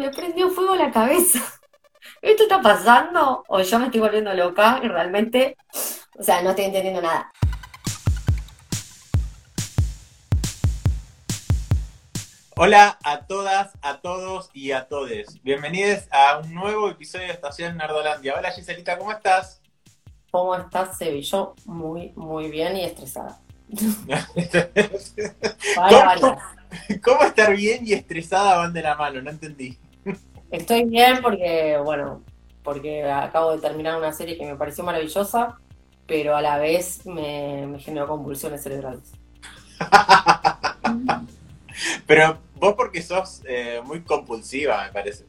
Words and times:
me 0.00 0.08
prendió 0.08 0.48
fuego 0.48 0.74
la 0.76 0.90
cabeza. 0.90 1.40
¿Esto 2.22 2.44
está 2.44 2.62
pasando? 2.62 3.44
¿O 3.48 3.60
yo 3.60 3.78
me 3.78 3.86
estoy 3.86 4.00
volviendo 4.00 4.32
loca 4.32 4.80
y 4.82 4.88
realmente, 4.88 5.58
o 6.18 6.22
sea, 6.22 6.40
no 6.40 6.50
estoy 6.50 6.64
entendiendo 6.64 7.02
nada? 7.02 7.30
Hola 12.56 12.98
a 13.04 13.26
todas, 13.26 13.72
a 13.82 14.00
todos 14.00 14.48
y 14.54 14.72
a 14.72 14.88
todes. 14.88 15.42
Bienvenidos 15.42 16.04
a 16.10 16.38
un 16.38 16.54
nuevo 16.54 16.88
episodio 16.88 17.26
de 17.26 17.32
Estación 17.32 17.76
Nardolandia. 17.76 18.36
Hola 18.38 18.52
Giselita, 18.52 18.96
¿cómo 18.98 19.12
estás? 19.12 19.60
¿Cómo 20.30 20.54
estás, 20.54 20.96
Sebi? 20.96 21.20
Yo 21.22 21.54
muy, 21.66 22.12
muy 22.16 22.50
bien 22.50 22.74
y 22.76 22.84
estresada. 22.84 23.38
¿Cómo, 26.18 26.38
¿Cómo 27.02 27.22
estar 27.22 27.54
bien 27.54 27.86
y 27.86 27.92
estresada 27.92 28.56
van 28.56 28.72
de 28.72 28.82
la 28.82 28.94
mano? 28.94 29.20
No 29.20 29.30
entendí. 29.30 29.78
Estoy 30.50 30.84
bien 30.84 31.22
porque, 31.22 31.78
bueno, 31.82 32.22
porque 32.62 33.04
acabo 33.04 33.52
de 33.52 33.58
terminar 33.58 33.96
una 33.96 34.12
serie 34.12 34.36
que 34.36 34.44
me 34.44 34.56
pareció 34.56 34.84
maravillosa, 34.84 35.58
pero 36.06 36.36
a 36.36 36.42
la 36.42 36.58
vez 36.58 37.06
me, 37.06 37.78
generó 37.78 38.08
convulsiones 38.08 38.62
cerebrales. 38.62 39.12
pero 42.06 42.38
vos 42.56 42.74
porque 42.74 43.00
sos 43.00 43.42
eh, 43.46 43.80
muy 43.84 44.02
compulsiva, 44.02 44.84
me 44.86 44.92
parece. 44.92 45.24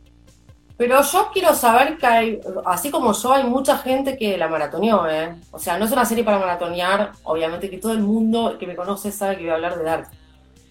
Pero 0.76 1.00
yo 1.04 1.30
quiero 1.32 1.54
saber 1.54 2.00
que 2.00 2.08
hay, 2.08 2.42
así 2.66 2.90
como 2.90 3.14
yo, 3.14 3.34
hay 3.34 3.44
mucha 3.44 3.78
gente 3.78 4.18
que 4.18 4.36
la 4.36 4.48
maratoneó, 4.48 5.08
¿eh? 5.08 5.36
O 5.52 5.60
sea, 5.60 5.78
no 5.78 5.86
es 5.86 5.92
una 5.92 6.06
serie 6.06 6.24
para 6.24 6.40
maratonear, 6.40 7.12
obviamente 7.22 7.70
que 7.70 7.78
todo 7.78 7.92
el 7.92 8.00
mundo 8.00 8.58
que 8.58 8.66
me 8.66 8.76
conoce 8.76 9.12
sabe 9.12 9.38
que 9.38 9.44
voy 9.44 9.52
a 9.52 9.56
hablar 9.56 9.78
de 9.78 9.84
Dark. 9.84 10.10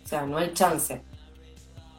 O 0.04 0.08
sea, 0.08 0.26
no 0.26 0.38
hay 0.38 0.52
chance 0.52 1.00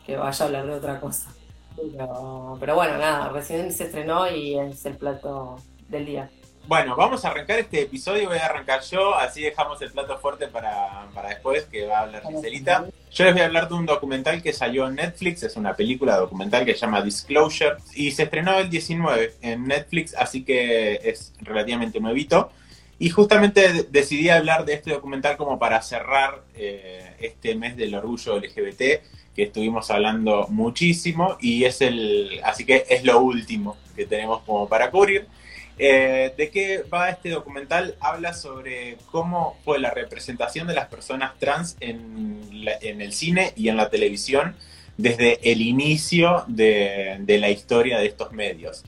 que 0.05 0.17
vaya 0.17 0.43
a 0.43 0.47
hablar 0.47 0.65
de 0.65 0.73
otra 0.73 0.99
cosa. 0.99 1.29
Pero, 1.75 2.75
bueno, 2.75 2.97
nada, 2.97 3.29
recién 3.29 3.71
se 3.71 3.85
estrenó 3.85 4.29
y 4.29 4.57
es 4.59 4.85
el 4.85 4.97
plato 4.97 5.57
del 5.89 6.05
día. 6.05 6.29
Bueno, 6.67 6.95
vamos 6.95 7.25
a 7.25 7.29
arrancar 7.29 7.59
este 7.59 7.81
episodio, 7.81 8.29
voy 8.29 8.37
a 8.37 8.45
arrancar 8.45 8.81
yo, 8.83 9.15
así 9.15 9.41
dejamos 9.41 9.81
el 9.81 9.91
plato 9.91 10.17
fuerte 10.19 10.47
para, 10.47 11.07
después, 11.27 11.65
que 11.65 11.87
va 11.87 11.99
a 11.99 12.01
hablar 12.03 12.23
Giselita. 12.27 12.85
Yo 13.11 13.25
les 13.25 13.33
voy 13.33 13.41
a 13.41 13.45
hablar 13.45 13.67
de 13.67 13.73
un 13.73 13.85
documental 13.85 14.41
que 14.41 14.53
salió 14.53 14.87
en 14.87 14.95
Netflix, 14.95 15.43
es 15.43 15.55
una 15.55 15.75
película 15.75 16.17
documental 16.17 16.63
que 16.63 16.73
se 16.73 16.81
llama 16.81 17.01
Disclosure, 17.01 17.77
y 17.95 18.11
se 18.11 18.23
estrenó 18.23 18.57
el 18.59 18.69
19 18.69 19.33
en 19.41 19.67
Netflix, 19.67 20.15
así 20.15 20.43
que 20.43 20.99
es 21.03 21.33
relativamente 21.41 21.99
nuevito. 21.99 22.51
Y 22.99 23.09
justamente 23.09 23.87
decidí 23.89 24.29
hablar 24.29 24.63
de 24.63 24.75
este 24.75 24.91
documental 24.91 25.35
como 25.35 25.57
para 25.57 25.81
cerrar 25.81 26.43
eh, 26.53 27.15
este 27.19 27.55
mes 27.55 27.75
del 27.75 27.95
orgullo 27.95 28.37
LGBT 28.37 29.01
que 29.35 29.43
estuvimos 29.43 29.89
hablando 29.91 30.47
muchísimo 30.49 31.37
y 31.39 31.63
es 31.63 31.81
el, 31.81 32.41
así 32.43 32.65
que 32.65 32.85
es 32.89 33.03
lo 33.03 33.19
último 33.19 33.77
que 33.95 34.05
tenemos 34.05 34.41
como 34.43 34.67
para 34.67 34.91
cubrir. 34.91 35.27
Eh, 35.77 36.33
¿De 36.37 36.49
qué 36.49 36.83
va 36.93 37.09
este 37.09 37.29
documental? 37.29 37.95
Habla 37.99 38.33
sobre 38.33 38.97
cómo 39.09 39.57
fue 39.63 39.79
la 39.79 39.91
representación 39.91 40.67
de 40.67 40.75
las 40.75 40.87
personas 40.87 41.37
trans 41.39 41.77
en, 41.79 42.41
en 42.81 43.01
el 43.01 43.13
cine 43.13 43.53
y 43.55 43.69
en 43.69 43.77
la 43.77 43.89
televisión 43.89 44.55
desde 44.97 45.39
el 45.51 45.61
inicio 45.61 46.43
de, 46.47 47.17
de, 47.21 47.39
la 47.39 47.49
historia 47.49 47.97
de 47.97 48.07
estos 48.07 48.31
medios 48.33 48.83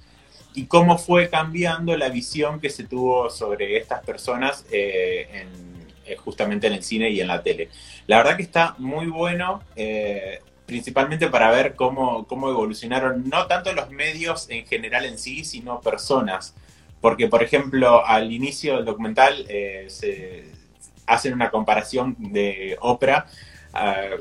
y 0.54 0.66
cómo 0.66 0.98
fue 0.98 1.30
cambiando 1.30 1.98
la 1.98 2.10
visión 2.10 2.60
que 2.60 2.70
se 2.70 2.84
tuvo 2.84 3.30
sobre 3.30 3.78
estas 3.78 4.04
personas 4.06 4.66
eh, 4.72 5.28
en, 5.34 5.73
eh, 6.06 6.16
justamente 6.18 6.68
en 6.68 6.74
el 6.74 6.84
cine 6.84 7.10
y 7.10 7.22
en 7.22 7.28
la 7.28 7.42
tele. 7.42 7.70
La 8.08 8.18
verdad 8.18 8.36
que 8.36 8.44
está 8.44 8.76
muy 8.78 9.08
bueno, 9.08 9.62
eh, 9.76 10.42
principalmente 10.66 11.28
para 11.28 11.52
ver 11.52 11.76
cómo, 11.76 12.26
cómo 12.28 12.50
evolucionaron 12.50 13.30
no 13.30 13.48
tanto 13.48 13.74
los 13.74 13.90
medios 13.90 14.50
en 14.50 14.66
general 14.66 15.06
en 15.06 15.18
sí, 15.18 15.44
sino 15.46 15.82
personas. 15.82 16.54
Porque, 17.02 17.28
por 17.28 17.44
ejemplo, 17.44 18.06
al 18.06 18.32
inicio 18.32 18.78
del 18.78 18.86
documental 18.86 19.46
eh, 19.50 19.86
se 19.90 20.46
hacen 21.06 21.34
una 21.34 21.50
comparación 21.50 22.16
de 22.20 22.78
ópera, 22.80 23.26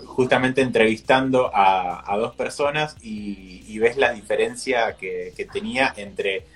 justamente 0.07 0.63
entrevistando 0.63 1.51
a, 1.53 2.17
dos 2.17 2.35
personas 2.35 2.97
y, 3.03 3.79
ves 3.79 3.97
la 3.99 4.13
diferencia 4.13 4.97
que 4.97 5.49
tenía 5.53 5.93
entre 5.97 6.47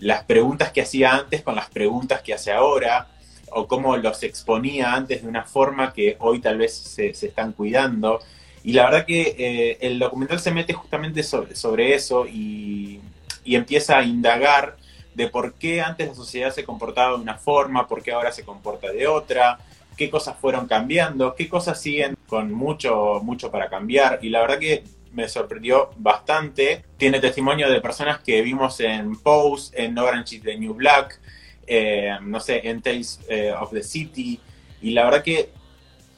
las 0.00 0.24
preguntas 0.24 0.72
que 0.72 0.82
hacía 0.82 1.14
antes 1.14 1.42
con 1.42 1.56
las 1.56 1.68
preguntas 1.68 2.22
que 2.22 2.34
hace 2.34 2.52
ahora, 2.52 3.08
o 3.52 3.66
cómo 3.66 3.96
los 3.96 4.22
exponía 4.22 4.94
antes 4.94 5.22
de 5.22 5.28
una 5.28 5.44
forma 5.44 5.92
que 5.92 6.16
hoy 6.20 6.40
tal 6.40 6.58
vez 6.58 6.74
se, 6.74 7.08
están 7.08 7.52
cuidando. 7.52 8.20
Y 8.64 8.72
la 8.72 8.84
verdad 8.84 9.06
que 9.06 9.34
eh, 9.38 9.78
el 9.80 9.98
documental 9.98 10.40
se 10.40 10.50
mete 10.50 10.72
justamente 10.72 11.22
sobre, 11.22 11.94
eso 11.94 12.26
y, 12.26 13.00
empieza 13.44 13.98
a 13.98 14.02
indagar 14.02 14.76
de 15.14 15.28
por 15.28 15.54
qué 15.54 15.80
antes 15.80 16.08
la 16.08 16.14
sociedad 16.14 16.52
se 16.52 16.64
comportaba 16.64 17.16
de 17.16 17.22
una 17.22 17.38
forma, 17.38 17.88
por 17.88 18.02
qué 18.02 18.12
ahora 18.12 18.30
se 18.30 18.44
comporta 18.44 18.92
de 18.92 19.06
otra, 19.06 19.58
qué 19.96 20.10
cosas 20.10 20.36
fueron 20.38 20.68
cambiando, 20.68 21.34
qué 21.34 21.48
cosas 21.48 21.80
siguen 21.80 22.14
con 22.26 22.52
mucho, 22.52 23.20
mucho 23.22 23.50
para 23.50 23.70
cambiar. 23.70 24.18
Y 24.22 24.28
la 24.28 24.42
verdad 24.42 24.58
que 24.58 24.84
me 25.12 25.28
sorprendió 25.28 25.90
bastante. 25.96 26.84
Tiene 26.96 27.20
testimonio 27.20 27.70
de 27.70 27.80
personas 27.80 28.20
que 28.20 28.42
vimos 28.42 28.80
en 28.80 29.16
Pose, 29.16 29.72
en 29.82 29.98
Orange 29.98 30.36
is 30.36 30.42
the 30.42 30.56
New 30.56 30.74
Black, 30.74 31.20
eh, 31.68 32.16
no 32.22 32.40
sé, 32.40 32.66
en 32.68 32.80
Tales 32.80 33.20
eh, 33.28 33.52
of 33.52 33.70
the 33.70 33.82
City. 33.82 34.40
Y 34.80 34.90
la 34.90 35.04
verdad 35.04 35.22
que 35.22 35.50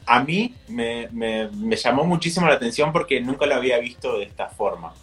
a 0.07 0.23
mí 0.23 0.55
me, 0.69 1.09
llamó 1.77 2.05
muchísimo 2.05 2.47
la 2.47 2.55
atención 2.55 2.93
porque 2.93 3.21
nunca 3.21 3.47
lo 3.47 3.57
había 3.57 3.79
visto 3.79 4.19
de 4.19 4.25
esta 4.25 4.49
forma. 4.49 4.95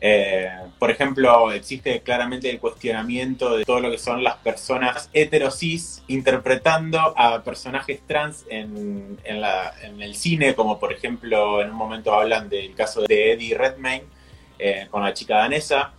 Eh, 0.00 0.48
por 0.78 0.90
ejemplo, 0.90 1.50
existe 1.50 2.02
claramente 2.02 2.48
el 2.50 2.60
cuestionamiento 2.60 3.56
de 3.56 3.64
todo 3.64 3.80
lo 3.80 3.90
que 3.90 3.98
son 3.98 4.22
las 4.22 4.36
personas 4.36 5.10
heterosis 5.12 6.04
interpretando 6.06 6.98
a 7.16 7.42
personajes 7.42 8.00
trans 8.06 8.44
en, 8.48 9.18
en, 9.24 10.02
el 10.02 10.14
cine, 10.14 10.54
como 10.54 10.78
por 10.78 10.92
ejemplo 10.92 11.60
en 11.62 11.70
un 11.70 11.76
momento 11.76 12.14
hablan 12.14 12.48
del 12.48 12.74
caso 12.74 13.02
de 13.02 13.32
Eddie 13.32 13.56
Redmayne 13.56 14.04
con 14.90 15.02
la 15.02 15.14
chica 15.14 15.38
danesa. 15.38 15.94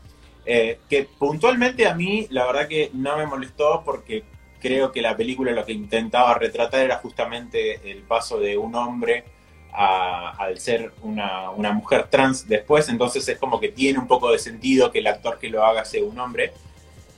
Eh, 0.46 0.80
que 0.90 1.04
puntualmente 1.04 1.86
a 1.88 1.94
mí 1.94 2.26
la 2.30 2.46
verdad 2.46 2.68
que 2.68 2.90
no 2.94 3.18
me 3.18 3.26
molestó 3.26 3.84
porque 3.86 4.24
creo 4.60 4.92
que 4.92 5.02
la 5.02 5.16
película 5.16 5.52
lo 5.52 5.66
que 5.66 5.74
intentaba 5.74 6.34
retratar 6.34 6.82
era 6.82 6.98
justamente 6.98 7.92
el 7.92 8.04
paso 8.04 8.40
de 8.40 8.58
un 8.58 8.74
hombre 8.76 9.26
al 9.72 10.60
ser 10.60 10.92
una, 11.04 11.52
mujer 11.74 12.08
trans 12.10 12.48
después, 12.48 12.90
entonces 12.90 13.28
es 13.28 13.38
como 13.38 13.60
que 13.60 13.70
tiene 13.70 14.00
un 14.00 14.08
poco 14.08 14.32
de 14.32 14.40
sentido 14.40 14.92
que 14.92 15.00
el 15.00 15.08
actor 15.08 15.38
que 15.38 15.50
lo 15.50 15.64
haga 15.64 15.86
sea 15.86 16.04
un 16.04 16.20
hombre, 16.20 16.52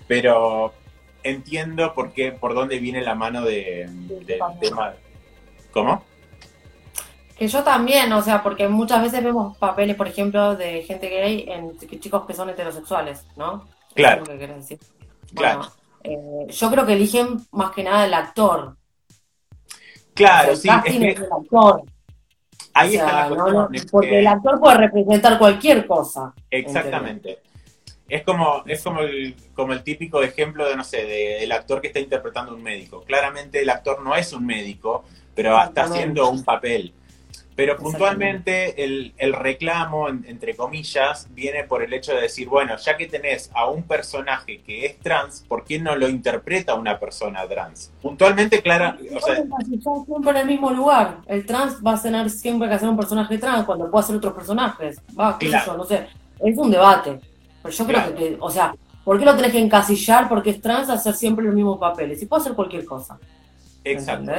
pero 0.08 0.74
entiendo 1.24 1.94
por 1.94 2.12
qué, 2.12 2.32
por 2.32 2.54
dónde 2.54 2.80
viene 2.80 3.02
la 3.02 3.16
mano 3.16 3.44
de, 3.44 3.88
de, 3.90 4.40
¿Cómo? 5.72 6.04
Que 7.42 7.48
yo 7.48 7.64
también, 7.64 8.14
o 8.14 8.22
sea, 8.22 8.44
porque 8.44 8.68
muchas 8.68 9.02
veces 9.02 9.24
vemos 9.24 9.58
papeles, 9.58 9.96
por 9.96 10.08
ejemplo, 10.08 10.56
de 10.56 10.84
gente 10.84 11.10
gay 11.10 11.46
en 11.48 11.76
chicos 12.00 12.28
que 12.28 12.36
son 12.36 12.52
heterosexuales, 12.52 13.26
¿no? 13.36 13.66
Claro. 13.96 14.24
claro. 15.34 15.72
Eh, 16.04 16.46
yo 16.50 16.70
creo 16.70 16.86
que 16.86 16.94
eligen 16.94 17.40
más 17.50 17.72
que 17.72 17.84
nada 17.84 18.06
el 18.06 18.14
actor. 18.14 18.78
Claro, 20.14 20.56
sí. 20.56 20.70
Es 20.86 20.98
que... 21.00 21.12
el 21.14 21.24
actor. 21.24 21.82
Ahí 22.76 22.96
está 22.96 23.28
la 23.28 23.36
cuestión. 23.36 23.90
porque 23.90 24.20
el 24.20 24.28
actor 24.28 24.60
puede 24.60 24.78
representar 24.78 25.40
cualquier 25.40 25.88
cosa. 25.88 26.36
Exactamente. 26.52 27.40
Es 28.08 28.22
como, 28.22 28.62
es 28.68 28.84
como 28.84 29.00
el, 29.00 29.36
como 29.56 29.74
el 29.74 29.82
típico 29.82 30.22
ejemplo 30.22 30.70
de, 30.70 30.76
no 30.76 30.84
sé, 30.84 31.06
del 31.06 31.52
actor 31.54 31.82
que 31.82 31.88
está 31.88 32.00
interpretando 32.00 32.54
un 32.54 32.62
médico. 32.62 33.02
Claramente 33.02 33.64
el 33.64 33.70
actor 33.72 34.00
no 34.04 34.14
es 34.16 34.32
un 34.32 34.46
médico, 34.46 35.06
pero 35.34 35.60
está 35.60 35.86
haciendo 35.86 36.30
un 36.30 36.44
papel. 36.44 36.94
Pero 37.56 37.78
puntualmente 37.78 38.84
el, 38.84 39.34
reclamo, 39.34 40.08
entre 40.08 40.56
comillas, 40.56 41.28
viene 41.32 41.66
por 41.66 41.84
el 41.84 41.94
hecho 41.94 42.14
de 42.14 42.22
decir, 42.22 42.48
bueno, 42.48 42.78
ya 42.78 42.96
que 42.96 43.08
tenés 43.08 43.52
a 43.54 43.70
un 43.70 43.84
personaje 43.84 44.62
que 44.62 44.86
es 44.86 45.00
trans, 45.00 45.44
¿por 45.48 45.64
qué 45.64 45.80
no 45.80 45.96
lo 45.96 46.08
interpreta 46.08 46.76
una 46.76 46.98
persona 46.98 47.48
trans? 47.48 47.92
Puntualmente, 48.02 48.62
Clara... 48.62 48.98
O 49.16 49.20
sea, 49.20 49.36
siempre 49.36 50.32
en 50.32 50.38
el 50.38 50.48
mismo 50.48 50.72
lugar. 50.72 51.18
El 51.28 51.46
trans 51.46 51.82
va 51.86 51.96
a 51.96 52.02
tener 52.02 52.30
siempre 52.30 52.70
que 52.70 52.76
hacer 52.76 52.88
un 52.88 52.98
personaje 52.98 53.38
trans 53.38 53.66
cuando 53.66 53.92
puede 53.92 54.04
hacer 54.06 54.16
otros 54.16 54.34
personajes. 54.34 55.02
Va, 55.20 55.38
qué 55.38 55.50
no 55.50 55.84
sé. 55.84 56.08
Es 56.40 56.58
un 56.58 56.72
debate. 56.72 57.20
Pero 57.62 57.76
yo 57.76 57.86
creo 57.86 58.16
que, 58.16 58.38
o 58.40 58.50
sea, 58.50 58.74
¿por 59.04 59.20
qué 59.20 59.26
lo 59.26 59.36
tenés 59.36 59.52
que 59.52 59.60
encasillar 59.60 60.30
porque 60.30 60.52
es 60.52 60.62
trans 60.62 60.90
hacer 60.90 61.14
siempre 61.14 61.46
los 61.46 61.54
mismos 61.54 61.78
papeles? 61.78 62.22
Y 62.22 62.26
puede 62.26 62.42
hacer 62.42 62.54
cualquier 62.54 62.86
cosa. 62.86 63.20
Exacto. 63.84 64.32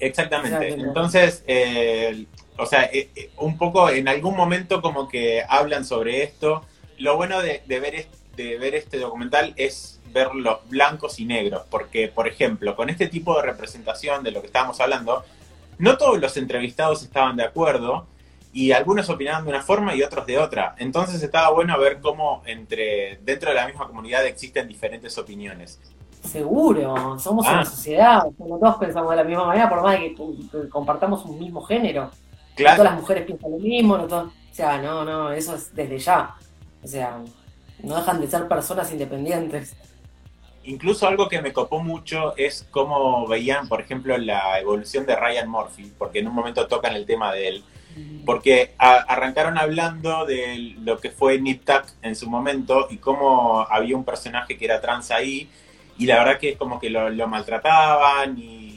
Exactamente. 0.00 0.68
Entonces, 0.68 1.44
eh, 1.46 2.26
o 2.56 2.66
sea, 2.66 2.84
eh, 2.84 3.10
eh, 3.16 3.30
un 3.38 3.58
poco 3.58 3.90
en 3.90 4.08
algún 4.08 4.36
momento 4.36 4.80
como 4.80 5.08
que 5.08 5.42
hablan 5.48 5.84
sobre 5.84 6.22
esto. 6.22 6.64
Lo 6.98 7.16
bueno 7.16 7.40
de, 7.42 7.62
ver, 7.66 8.06
de 8.36 8.58
ver 8.58 8.74
este 8.74 8.98
documental 8.98 9.52
es 9.56 10.00
ver 10.12 10.34
los 10.34 10.58
blancos 10.68 11.18
y 11.18 11.24
negros, 11.24 11.62
porque, 11.70 12.08
por 12.08 12.28
ejemplo, 12.28 12.76
con 12.76 12.88
este 12.88 13.08
tipo 13.08 13.36
de 13.36 13.42
representación 13.42 14.22
de 14.22 14.30
lo 14.30 14.40
que 14.40 14.46
estábamos 14.46 14.80
hablando, 14.80 15.24
no 15.78 15.96
todos 15.96 16.20
los 16.20 16.36
entrevistados 16.36 17.02
estaban 17.02 17.36
de 17.36 17.44
acuerdo 17.44 18.06
y 18.52 18.70
algunos 18.70 19.10
opinaban 19.10 19.42
de 19.42 19.50
una 19.50 19.62
forma 19.62 19.96
y 19.96 20.02
otros 20.04 20.24
de 20.26 20.38
otra. 20.38 20.76
Entonces 20.78 21.20
estaba 21.20 21.50
bueno 21.50 21.76
ver 21.78 21.98
cómo 22.00 22.42
entre 22.46 23.18
dentro 23.22 23.50
de 23.50 23.56
la 23.56 23.66
misma 23.66 23.88
comunidad 23.88 24.24
existen 24.24 24.68
diferentes 24.68 25.18
opiniones. 25.18 25.80
Seguro, 26.24 27.18
somos 27.18 27.46
una 27.46 27.60
ah. 27.60 27.64
sociedad, 27.64 28.22
todos 28.38 28.76
pensamos 28.76 29.10
de 29.10 29.16
la 29.16 29.24
misma 29.24 29.46
manera, 29.46 29.68
por 29.68 29.82
más 29.82 29.96
que, 29.96 30.16
compartamos 30.70 31.24
un 31.24 31.38
mismo 31.38 31.62
género. 31.62 32.10
Claro. 32.56 32.76
todas 32.76 32.92
las 32.92 33.00
mujeres 33.00 33.26
piensan 33.26 33.50
lo 33.50 33.58
mismo, 33.58 33.98
no 33.98 34.04
o 34.04 34.56
sea, 34.56 34.78
no, 34.78 35.04
no, 35.04 35.32
eso 35.32 35.56
es 35.56 35.74
desde 35.74 35.98
ya. 35.98 36.36
O 36.80 36.86
sea, 36.86 37.18
no 37.82 37.96
dejan 37.96 38.20
de 38.20 38.28
ser 38.28 38.46
personas 38.46 38.92
independientes. 38.92 39.74
Incluso 40.62 41.08
algo 41.08 41.28
que 41.28 41.42
me 41.42 41.52
copó 41.52 41.82
mucho 41.82 42.36
es 42.36 42.64
cómo 42.70 43.26
veían, 43.26 43.66
por 43.66 43.80
ejemplo, 43.80 44.16
la 44.16 44.60
evolución 44.60 45.06
de 45.06 45.16
Ryan 45.16 45.48
Murphy, 45.48 45.92
porque 45.98 46.20
en 46.20 46.28
un 46.28 46.34
momento 46.34 46.68
tocan 46.68 46.94
el 46.94 47.04
tema 47.04 47.32
de 47.32 47.48
él, 47.48 47.64
porque 48.24 48.74
arrancaron 48.78 49.58
hablando 49.58 50.24
de 50.24 50.76
lo 50.78 50.98
que 50.98 51.10
fue 51.10 51.40
Nip 51.40 51.64
Tuck 51.64 51.86
en 52.02 52.14
su 52.14 52.30
momento 52.30 52.86
y 52.90 52.98
cómo 52.98 53.66
había 53.68 53.96
un 53.96 54.04
personaje 54.04 54.56
que 54.56 54.64
era 54.64 54.80
trans 54.80 55.10
ahí, 55.10 55.50
y 55.98 56.06
la 56.06 56.18
verdad 56.18 56.38
que 56.38 56.50
es 56.50 56.56
como 56.56 56.78
que 56.80 56.90
lo, 56.90 57.28
maltrataban 57.28 58.38
y, 58.38 58.72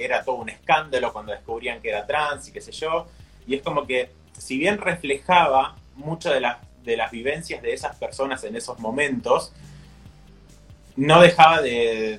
era 0.00 0.24
todo 0.24 0.36
un 0.36 0.48
escándalo 0.48 1.12
cuando 1.12 1.32
descubrían 1.32 1.82
que 1.82 1.90
era 1.90 2.06
trans 2.06 2.48
y 2.48 2.52
qué 2.52 2.62
sé 2.62 2.72
yo, 2.72 3.06
y 3.46 3.54
es 3.54 3.62
como 3.62 3.86
que 3.86 4.08
si 4.32 4.56
bien 4.56 4.78
reflejaba 4.78 5.76
mucho 5.94 6.32
de 6.32 6.40
las, 6.40 6.56
de 6.82 6.96
las 6.96 7.10
vivencias 7.10 7.60
de 7.60 7.74
esas 7.74 7.96
personas 7.96 8.42
en 8.44 8.56
esos 8.56 8.78
momentos, 8.78 9.52
no 10.96 11.20
dejaba 11.20 11.60
de, 11.60 12.18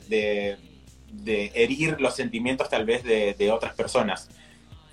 herir 1.25 1.99
los 1.99 2.15
sentimientos 2.15 2.69
tal 2.69 2.85
vez 2.85 3.03
de, 3.03 3.51
otras 3.51 3.73
personas. 3.73 4.29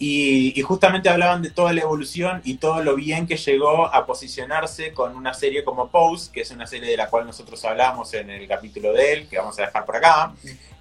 Y, 0.01 0.61
justamente 0.63 1.09
hablaban 1.09 1.43
de 1.43 1.51
toda 1.51 1.73
la 1.73 1.81
evolución 1.81 2.41
y 2.45 2.55
todo 2.55 2.83
lo 2.85 2.95
bien 2.95 3.27
que 3.27 3.37
llegó 3.37 3.93
a 3.93 4.07
posicionarse 4.07 4.93
con 4.93 5.17
una 5.17 5.35
serie 5.35 5.65
como 5.65 5.89
Pose, 5.89 6.31
que 6.33 6.43
es 6.43 6.51
una 6.53 6.67
serie 6.67 6.91
de 6.91 6.97
la 6.97 7.09
cual 7.09 7.27
nosotros 7.27 7.65
hablamos 7.65 8.15
en 8.15 8.31
el 8.31 8.47
capítulo 8.47 8.93
de 8.93 9.13
él, 9.13 9.29
que 9.29 9.39
vamos 9.39 9.59
a 9.59 9.63
dejar 9.63 9.85
por 9.85 9.97
acá. 9.97 10.33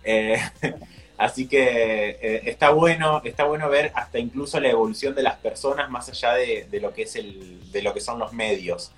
Eh, 0.03 0.39
así 1.17 1.47
que 1.47 2.17
eh, 2.21 2.41
está 2.45 2.69
bueno, 2.69 3.21
está 3.23 3.45
bueno 3.45 3.69
ver 3.69 3.91
hasta 3.95 4.19
incluso 4.19 4.59
la 4.59 4.69
evolución 4.69 5.15
de 5.15 5.23
las 5.23 5.37
personas 5.37 5.89
más 5.89 6.09
allá 6.09 6.33
de, 6.33 6.79
lo 6.79 6.93
que 6.93 7.03
es 7.03 7.15
el, 7.15 7.71
de 7.71 7.81
lo 7.81 7.93
que 7.95 8.01
son 8.01 8.19
los 8.19 8.33
medios. 8.33 8.91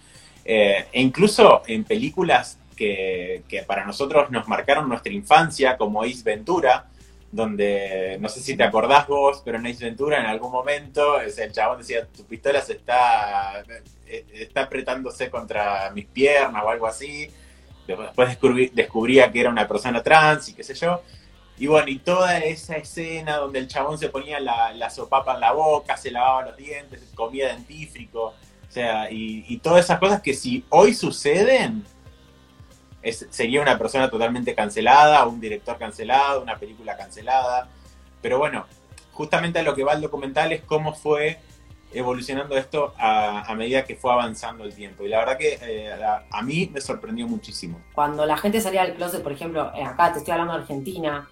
Eh, 0.43 0.85
e 0.91 1.01
incluso 1.01 1.61
en 1.67 1.85
películas 1.85 2.57
que, 2.75 3.63
para 3.67 3.85
nosotros 3.85 4.31
nos 4.31 4.47
marcaron 4.47 4.87
nuestra 4.87 5.11
infancia, 5.11 5.77
como 5.77 6.03
Ace 6.03 6.23
Ventura, 6.23 6.85
donde 7.31 8.17
no 8.19 8.29
sé 8.29 8.41
si 8.41 8.57
te 8.57 8.63
acordás 8.63 9.07
vos, 9.07 9.41
pero 9.45 9.57
en 9.57 9.67
Ace 9.67 9.85
Ventura 9.85 10.19
en 10.19 10.25
algún 10.25 10.51
momento 10.51 11.19
el 11.19 11.51
chabón 11.51 11.79
decía, 11.79 12.05
tu 12.05 12.23
pistola 12.25 12.61
se 12.61 12.73
está, 12.73 13.63
eh, 14.07 14.25
está 14.33 14.63
apretándose 14.63 15.29
contra 15.29 15.91
mis 15.91 16.05
piernas 16.05 16.63
o 16.63 16.69
algo 16.69 16.87
así. 16.87 17.29
Después 17.87 18.37
descubría 18.73 19.31
que 19.31 19.41
era 19.41 19.49
una 19.49 19.67
persona 19.67 20.03
trans 20.03 20.49
y 20.49 20.53
qué 20.53 20.63
sé 20.63 20.73
yo. 20.75 21.01
Y 21.57 21.67
bueno, 21.67 21.89
y 21.89 21.99
toda 21.99 22.39
esa 22.39 22.77
escena 22.77 23.37
donde 23.37 23.59
el 23.59 23.67
chabón 23.67 23.97
se 23.97 24.09
ponía 24.09 24.39
la, 24.39 24.71
la 24.73 24.89
sopapa 24.89 25.33
en 25.33 25.41
la 25.41 25.51
boca, 25.51 25.97
se 25.97 26.09
lavaba 26.09 26.45
los 26.45 26.57
dientes, 26.57 27.03
comía 27.15 27.49
dentífrico, 27.49 28.27
o 28.27 28.71
sea, 28.71 29.11
y, 29.11 29.43
y 29.47 29.57
todas 29.57 29.83
esas 29.83 29.99
cosas 29.99 30.21
que 30.21 30.33
si 30.33 30.63
hoy 30.69 30.93
suceden, 30.93 31.83
sería 33.03 33.61
una 33.61 33.77
persona 33.77 34.09
totalmente 34.09 34.53
cancelada, 34.55 35.25
un 35.25 35.39
director 35.39 35.77
cancelado, 35.77 36.41
una 36.41 36.57
película 36.57 36.97
cancelada. 36.97 37.69
Pero 38.21 38.37
bueno, 38.37 38.65
justamente 39.13 39.59
a 39.59 39.63
lo 39.63 39.75
que 39.75 39.83
va 39.83 39.93
el 39.93 40.01
documental 40.01 40.51
es 40.51 40.61
cómo 40.61 40.93
fue 40.93 41.39
evolucionando 41.91 42.55
esto 42.55 42.93
a, 42.97 43.53
medida 43.55 43.83
que 43.83 43.95
fue 43.95 44.11
avanzando 44.11 44.63
el 44.63 44.73
tiempo. 44.73 45.03
Y 45.03 45.09
la 45.09 45.19
verdad 45.19 45.37
que 45.37 45.59
eh, 45.61 45.91
a, 45.93 46.41
mí 46.41 46.69
me 46.71 46.81
sorprendió 46.81 47.27
muchísimo. 47.27 47.81
Cuando 47.93 48.25
la 48.25 48.37
gente 48.37 48.61
salía 48.61 48.83
del 48.83 48.95
closet, 48.95 49.23
por 49.23 49.31
ejemplo, 49.31 49.71
eh, 49.75 49.83
acá 49.83 50.13
te 50.13 50.19
estoy 50.19 50.33
hablando 50.33 50.53
de 50.53 50.61
Argentina, 50.61 51.27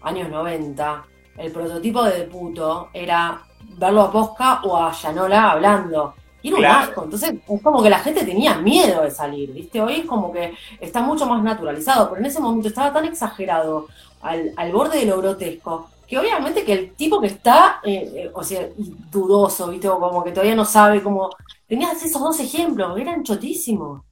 años 0.00 0.30
90, 0.30 1.06
el 1.36 1.52
prototipo 1.52 2.04
de 2.04 2.24
puto 2.24 2.90
era 2.92 3.42
verlo 3.76 4.02
a 4.02 4.12
Posca 4.12 4.60
o 4.62 4.76
a 4.76 4.92
Yanola 4.92 5.52
hablando. 5.52 6.14
Y 6.42 6.48
era 6.48 6.58
un 6.58 6.64
asco. 6.64 7.04
Entonces, 7.04 7.34
es 7.48 7.62
como 7.62 7.82
que 7.82 7.90
la 7.90 7.98
gente 7.98 8.24
tenía 8.24 8.58
miedo 8.58 9.02
de 9.02 9.10
salir, 9.10 9.52
¿viste? 9.52 9.80
Hoy 9.80 10.00
es 10.00 10.06
como 10.06 10.32
que 10.32 10.54
está 10.80 11.00
mucho 11.00 11.26
más 11.26 11.42
naturalizado, 11.42 12.08
pero 12.08 12.20
en 12.20 12.26
ese 12.26 12.40
momento 12.40 12.68
estaba 12.68 12.92
tan 12.92 13.04
exagerado 13.04 13.88
al, 14.20 14.72
borde 14.72 15.00
de 15.00 15.06
lo 15.06 15.18
grotesco, 15.18 15.90
que 16.06 16.18
obviamente 16.18 16.64
que 16.64 16.72
el 16.72 16.94
tipo 16.94 17.20
que 17.20 17.28
está, 17.28 17.80
eh, 17.84 18.10
eh, 18.14 18.30
o 18.32 18.42
sea, 18.42 18.68
dudoso, 19.10 19.68
¿viste? 19.68 19.88
O 19.88 19.98
como 19.98 20.22
que 20.24 20.30
todavía 20.30 20.54
no 20.54 20.64
sabe 20.64 21.02
cómo. 21.02 21.30
Tenías 21.66 22.02
esos 22.02 22.22
dos 22.22 22.40
ejemplos, 22.40 22.98
eran 22.98 23.22
chotísimos. 23.22 24.02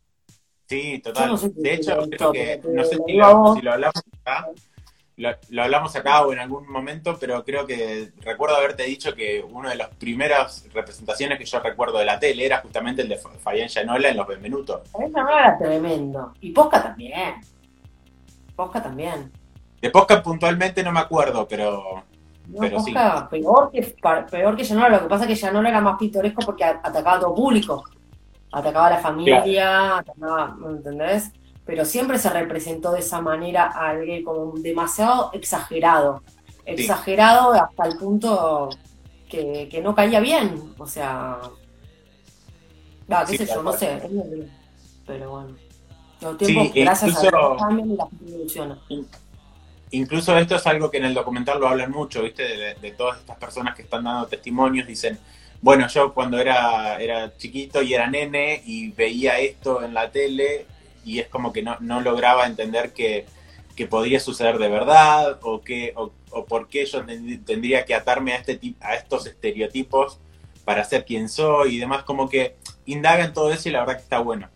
Sí, 0.68 0.98
total. 0.98 1.38
de 1.54 1.74
hecho, 1.74 1.96
creo 2.10 2.32
que, 2.32 2.60
no 2.68 2.84
sé 2.84 2.98
si 3.06 3.12
lo, 3.14 3.54
si 3.54 3.62
lo 3.62 3.72
hablamos 3.72 4.02
acá, 4.20 4.48
lo, 5.16 5.62
hablamos 5.62 5.96
acá 5.96 6.22
o 6.26 6.32
en 6.32 6.38
algún 6.38 6.70
momento, 6.70 7.16
pero 7.18 7.42
creo 7.42 7.66
que 7.66 8.12
recuerdo 8.20 8.56
haberte 8.56 8.82
dicho 8.82 9.14
que 9.14 9.42
una 9.42 9.70
de 9.70 9.76
las 9.76 9.88
primeras 9.88 10.66
representaciones 10.74 11.38
que 11.38 11.46
yo 11.46 11.58
recuerdo 11.60 11.98
de 11.98 12.04
la 12.04 12.18
tele 12.18 12.44
era 12.44 12.58
justamente 12.58 13.02
el 13.02 13.08
de 13.08 13.16
Fabián 13.16 13.68
Llanola 13.68 14.10
en 14.10 14.16
Los 14.16 14.26
Benvenutos. 14.26 14.88
Fabián 14.90 15.12
Llanola 15.12 15.40
era 15.40 15.58
tremendo. 15.58 16.32
Y 16.40 16.50
Posca 16.50 16.82
también. 16.82 17.36
Posca 18.54 18.82
también. 18.82 19.32
De 19.80 19.90
Posca 19.90 20.22
puntualmente 20.22 20.82
no 20.82 20.92
me 20.92 21.00
acuerdo, 21.00 21.48
pero. 21.48 22.04
pero 22.60 22.76
Posca, 22.76 23.26
peor 23.30 23.70
que, 23.70 23.96
peor 24.30 24.56
que 24.56 24.64
Llanola. 24.64 24.96
Lo 24.96 25.02
que 25.04 25.08
pasa 25.08 25.24
es 25.24 25.28
que 25.28 25.46
Llanola 25.46 25.70
era 25.70 25.80
más 25.80 25.98
pintoresco 25.98 26.42
porque 26.44 26.64
atacaba 26.64 27.14
a 27.14 27.20
todo 27.20 27.34
público. 27.34 27.84
Atacaba 28.52 28.88
a 28.88 28.90
la 28.90 28.98
familia, 28.98 29.98
atacaba, 29.98 30.56
¿entendés? 30.68 31.32
Pero 31.66 31.84
siempre 31.84 32.18
se 32.18 32.30
representó 32.30 32.92
de 32.92 33.00
esa 33.00 33.20
manera 33.20 33.64
a 33.64 33.90
alguien 33.90 34.24
como 34.24 34.56
demasiado 34.56 35.30
exagerado. 35.32 36.22
Exagerado 36.64 37.52
hasta 37.52 37.86
el 37.86 37.98
punto 37.98 38.70
que, 39.28 39.80
no 39.82 39.94
caía 39.94 40.20
bien. 40.20 40.72
O 40.78 40.86
sea. 40.86 41.38
qué 43.28 43.38
sé 43.38 43.46
yo, 43.46 43.62
no 43.64 43.72
sé. 43.72 44.00
Pero 45.06 45.30
bueno. 45.30 45.56
Los 46.20 46.38
tiempos, 46.38 46.72
gracias 46.72 47.16
a 47.16 47.20
Dios, 47.20 47.58
cambian 47.58 47.98
y. 48.88 49.04
Incluso 49.90 50.36
esto 50.36 50.56
es 50.56 50.66
algo 50.66 50.90
que 50.90 50.96
en 50.96 51.04
el 51.04 51.14
documental 51.14 51.60
lo 51.60 51.68
hablan 51.68 51.90
mucho, 51.90 52.22
¿viste? 52.22 52.42
De, 52.42 52.74
de, 52.74 52.90
todas 52.92 53.18
estas 53.18 53.36
personas 53.36 53.76
que 53.76 53.82
están 53.82 54.02
dando 54.02 54.26
testimonios, 54.26 54.86
dicen, 54.86 55.18
bueno, 55.60 55.86
yo 55.88 56.12
cuando 56.12 56.38
era, 56.38 56.96
era 56.96 57.36
chiquito 57.36 57.82
y 57.82 57.94
era 57.94 58.08
nene 58.08 58.62
y 58.66 58.90
veía 58.90 59.38
esto 59.38 59.82
en 59.82 59.94
la 59.94 60.10
tele, 60.10 60.66
y 61.06 61.20
es 61.20 61.28
como 61.28 61.52
que 61.52 61.62
no, 61.62 62.00
lograba 62.00 62.46
entender 62.46 62.92
que, 62.92 63.26
podría 63.88 64.20
suceder 64.20 64.58
de 64.58 64.68
verdad 64.68 65.38
o, 65.42 65.60
que, 65.60 65.94
o, 65.94 66.10
por 66.46 66.68
qué 66.68 66.84
yo 66.84 67.04
tendría 67.44 67.84
que 67.84 67.94
atarme 67.94 68.32
a, 68.32 68.36
este, 68.36 68.58
a 68.80 68.94
estos 68.94 69.26
estereotipos 69.26 70.18
para 70.64 70.82
ser 70.82 71.04
quien 71.04 71.28
soy 71.28 71.76
y 71.76 71.78
demás, 71.78 72.02
como 72.02 72.28
que 72.28 72.56
indagan 72.86 73.32
todo 73.32 73.52
eso 73.52 73.68
y 73.68 73.72
la 73.72 73.80
verdad 73.80 73.96
que 73.96 74.02
está 74.02 74.18
bueno. 74.18 74.48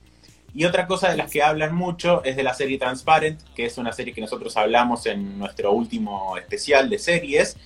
Y 0.52 0.64
otra 0.64 0.87
cosa 0.88 1.09
de 1.09 1.16
las 1.16 1.30
que 1.30 1.42
hablan 1.42 1.75
mucho 1.75 2.25
es 2.25 2.35
de 2.35 2.42
la 2.42 2.54
serie 2.54 2.78
Transparent, 2.78 3.40
que 3.54 3.66
es 3.66 3.78
una 3.78 3.92
serie 3.92 4.12
que 4.12 4.21
nosotros 4.21 4.57
hablamos 4.57 5.07
en 5.07 5.38
nuestro 5.38 5.71
último 5.71 6.37
especial 6.37 6.90
de 6.90 6.99
series. 6.99 7.57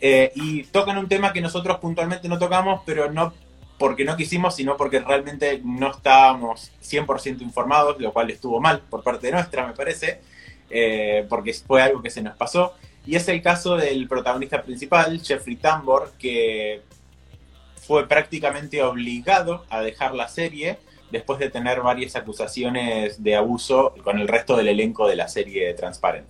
Eh, 0.00 0.30
y 0.34 0.64
tocan 0.64 0.98
un 0.98 1.08
tema 1.08 1.32
que 1.32 1.40
nosotros 1.40 1.78
puntualmente 1.78 2.28
no 2.28 2.38
tocamos, 2.38 2.82
pero 2.84 3.10
no 3.10 3.32
porque 3.78 4.04
no 4.04 4.16
quisimos, 4.16 4.56
sino 4.56 4.76
porque 4.76 5.00
realmente 5.00 5.60
no 5.64 5.92
estábamos 5.92 6.72
100% 6.82 7.40
informados, 7.42 8.00
lo 8.00 8.12
cual 8.12 8.30
estuvo 8.30 8.60
mal 8.60 8.80
por 8.80 9.02
parte 9.02 9.30
nuestra, 9.30 9.66
me 9.66 9.72
parece, 9.72 10.20
eh, 10.68 11.24
porque 11.28 11.54
fue 11.54 11.80
algo 11.82 12.02
que 12.02 12.10
se 12.10 12.22
nos 12.22 12.36
pasó. 12.36 12.74
Y 13.06 13.14
es 13.16 13.28
el 13.28 13.40
caso 13.40 13.76
del 13.76 14.08
protagonista 14.08 14.62
principal, 14.62 15.20
Jeffrey 15.20 15.56
Tambor, 15.56 16.12
que 16.18 16.82
fue 17.86 18.06
prácticamente 18.06 18.82
obligado 18.82 19.64
a 19.70 19.80
dejar 19.80 20.14
la 20.14 20.28
serie 20.28 20.78
después 21.10 21.38
de 21.38 21.48
tener 21.48 21.80
varias 21.80 22.16
acusaciones 22.16 23.22
de 23.22 23.34
abuso 23.34 23.94
con 24.04 24.18
el 24.18 24.28
resto 24.28 24.56
del 24.56 24.68
elenco 24.68 25.08
de 25.08 25.16
la 25.16 25.28
serie 25.28 25.72
Transparent. 25.72 26.26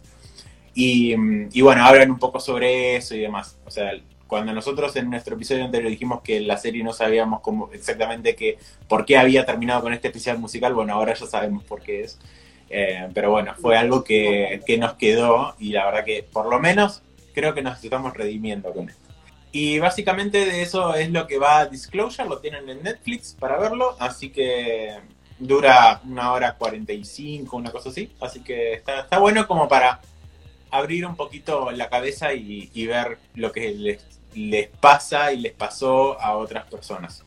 Y, 0.75 1.14
y 1.52 1.61
bueno, 1.62 1.85
hablan 1.85 2.12
un 2.12 2.19
poco 2.19 2.38
sobre 2.38 2.97
eso 2.97 3.17
y 3.17 3.21
demás. 3.21 3.57
O 3.67 3.71
sea, 3.71 3.90
cuando 4.28 4.52
nosotros 4.52 4.94
en 4.97 5.11
nuestro 5.11 5.35
episodio 5.35 5.64
anterior 5.64 5.90
dijimos 5.90 6.20
que 6.23 6.38
la 6.40 6.56
serie 6.58 6.85
no 6.85 6.92
sabíamos 6.92 7.40
cómo, 7.40 7.70
exactamente 7.73 8.37
qué, 8.37 8.58
por 8.87 9.04
qué 9.04 9.16
había 9.16 9.44
terminado 9.44 9.82
con 9.82 9.92
este 9.92 10.08
especial 10.08 10.38
musical, 10.38 10.75
bueno, 10.75 10.94
ahora 10.94 11.14
ya 11.14 11.26
sabemos 11.26 11.64
por 11.64 11.82
qué 11.82 12.02
es. 12.02 12.18
Eh, 12.70 13.08
pero 13.14 13.30
bueno, 13.30 13.54
fue 13.61 13.76
algo 13.76 14.04
que, 14.04 14.62
nos 14.78 14.94
quedó 14.94 15.56
y 15.58 15.73
la 15.73 15.87
verdad 15.87 16.04
que 16.04 16.23
por 16.23 16.47
lo 16.47 16.61
menos 16.61 17.02
creo 17.35 17.54
que 17.54 17.62
nos 17.62 17.82
estamos 17.82 18.14
redimiendo 18.14 18.70
con 18.73 18.90
esto. 18.90 19.02
Y 19.50 19.78
básicamente 19.78 20.44
de 20.44 20.61
eso 20.61 20.94
es 20.94 21.11
lo 21.11 21.26
que 21.26 21.38
va 21.38 21.61
a 21.61 21.66
Disclosure, 21.66 22.28
lo 22.28 22.38
tienen 22.38 22.68
en 22.68 22.82
Netflix 22.82 23.35
para 23.40 23.58
verlo, 23.58 23.97
así 23.99 24.28
que 24.28 24.99
dura 25.38 26.02
una 26.04 26.32
hora 26.32 26.54
45, 26.54 27.56
una 27.56 27.70
cosa 27.70 27.88
así, 27.88 28.12
así 28.20 28.40
que 28.40 28.75
está, 28.75 29.00
está 29.00 29.18
bueno 29.18 29.49
como 29.49 29.66
para 29.68 30.00
abrir 30.70 31.06
un 31.06 31.16
poquito 31.16 31.70
la 31.70 31.88
cabeza 31.88 32.32
y, 32.32 32.87
ver 32.87 33.18
lo 33.35 33.52
que 33.52 33.70
les 33.73 34.17
les 34.35 34.68
pasa 34.68 35.32
y 35.32 35.38
les 35.38 35.52
pasó 35.52 36.20
a 36.20 36.37
otras 36.37 36.64
personas. 36.66 37.25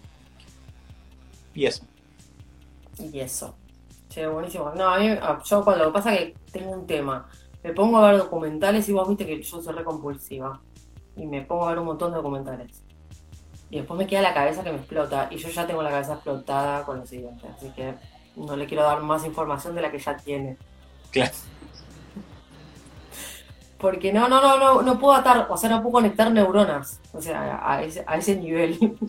Y 1.53 1.65
eso. 1.65 1.85
Y 2.99 3.19
eso. 3.19 3.55
Che, 4.09 4.27
buenísimo. 4.27 4.71
No, 4.75 4.89
a 4.89 4.99
mí, 4.99 5.07
yo 5.45 5.63
cuando 5.63 5.85
lo 5.85 5.91
que 5.91 5.93
pasa 5.93 6.13
es 6.15 6.19
que 6.19 6.35
tengo 6.51 6.71
un 6.71 6.85
tema. 6.85 7.29
Me 7.63 7.73
pongo 7.73 7.97
a 7.97 8.11
ver 8.11 8.17
documentales 8.17 8.87
y 8.89 8.93
vos 8.93 9.07
viste 9.07 9.25
que 9.25 9.41
yo 9.41 9.61
soy 9.61 9.73
re 9.73 9.83
compulsiva. 9.83 10.59
Y 11.15 11.25
me 11.25 11.41
pongo 11.41 11.65
a 11.65 11.69
ver 11.69 11.79
un 11.79 11.85
montón 11.85 12.11
de 12.11 12.17
documentales. 12.17 12.83
Y 13.69 13.77
después 13.77 13.97
me 13.97 14.07
queda 14.07 14.21
la 14.21 14.33
cabeza 14.33 14.63
que 14.63 14.71
me 14.71 14.77
explota. 14.77 15.27
Y 15.31 15.37
yo 15.37 15.49
ya 15.49 15.67
tengo 15.67 15.81
la 15.81 15.89
cabeza 15.89 16.13
explotada 16.13 16.83
con 16.83 16.99
lo 16.99 17.05
siguiente. 17.05 17.47
Así 17.47 17.69
que 17.71 17.95
no 18.35 18.55
le 18.55 18.65
quiero 18.65 18.83
dar 18.83 19.01
más 19.01 19.25
información 19.25 19.75
de 19.75 19.81
la 19.81 19.91
que 19.91 19.99
ya 19.99 20.17
tiene. 20.17 20.57
Claro. 21.11 21.31
Porque 23.81 24.13
no, 24.13 24.29
no, 24.29 24.39
no, 24.39 24.59
no, 24.59 24.81
no 24.83 24.99
puedo 24.99 25.15
atar, 25.15 25.47
o 25.49 25.57
sea, 25.57 25.71
no 25.71 25.81
puedo 25.81 25.93
conectar 25.93 26.31
neuronas. 26.31 27.01
O 27.13 27.21
sea, 27.21 27.59
a 27.67 27.81
ese, 27.81 28.03
a 28.05 28.17
ese 28.17 28.35
nivel. 28.35 28.77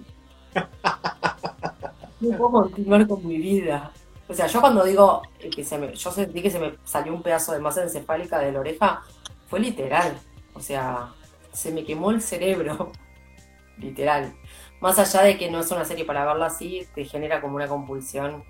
no 2.20 2.38
puedo 2.38 2.50
continuar 2.50 3.06
con 3.06 3.26
mi 3.26 3.36
vida. 3.36 3.92
O 4.28 4.34
sea, 4.34 4.46
yo 4.46 4.62
cuando 4.62 4.82
digo 4.82 5.20
que 5.54 5.62
se 5.62 5.76
me, 5.76 5.94
yo 5.94 6.10
sentí 6.10 6.40
que 6.40 6.50
se 6.50 6.58
me 6.58 6.72
salió 6.84 7.12
un 7.12 7.22
pedazo 7.22 7.52
de 7.52 7.58
masa 7.58 7.82
encefálica 7.82 8.38
de 8.38 8.50
la 8.50 8.60
oreja, 8.60 9.02
fue 9.46 9.60
literal. 9.60 10.16
O 10.54 10.60
sea, 10.60 11.12
se 11.52 11.70
me 11.70 11.84
quemó 11.84 12.10
el 12.10 12.22
cerebro. 12.22 12.92
literal. 13.76 14.32
Más 14.80 14.98
allá 14.98 15.22
de 15.22 15.36
que 15.36 15.50
no 15.50 15.60
es 15.60 15.70
una 15.70 15.84
serie 15.84 16.06
para 16.06 16.24
verla 16.24 16.46
así, 16.46 16.86
te 16.94 17.04
genera 17.04 17.42
como 17.42 17.56
una 17.56 17.68
compulsión 17.68 18.42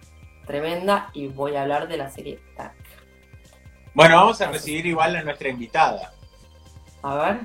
tremenda 0.46 1.10
y 1.14 1.26
voy 1.26 1.56
a 1.56 1.62
hablar 1.62 1.88
de 1.88 1.96
la 1.96 2.10
serie. 2.10 2.38
Bueno, 3.94 4.16
vamos 4.16 4.40
a 4.40 4.50
recibir 4.50 4.87
igual 4.87 5.14
a 5.16 5.22
nuestra 5.22 5.50
invitada. 5.50 6.12
A 7.02 7.14
ver. 7.14 7.40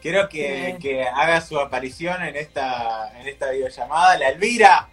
Quiero 0.00 0.26
que, 0.28 0.78
que 0.80 1.04
haga 1.04 1.40
su 1.42 1.60
aparición 1.60 2.22
en 2.22 2.34
esta, 2.34 3.12
en 3.20 3.28
esta 3.28 3.50
videollamada, 3.50 4.18
la 4.18 4.30
Elvira. 4.30 4.88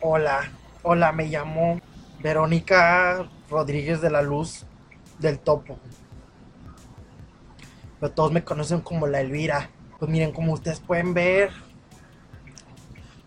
Hola, 0.00 0.50
hola, 0.82 1.12
me 1.12 1.26
llamo 1.26 1.80
Verónica 2.18 3.28
Rodríguez 3.48 4.00
de 4.00 4.10
la 4.10 4.22
Luz 4.22 4.66
del 5.20 5.38
Topo. 5.38 5.78
Pero 8.00 8.12
todos 8.12 8.32
me 8.32 8.42
conocen 8.42 8.80
como 8.80 9.06
la 9.06 9.20
Elvira. 9.20 9.70
Pues 10.00 10.10
miren, 10.10 10.32
como 10.32 10.52
ustedes 10.52 10.80
pueden 10.80 11.14
ver, 11.14 11.52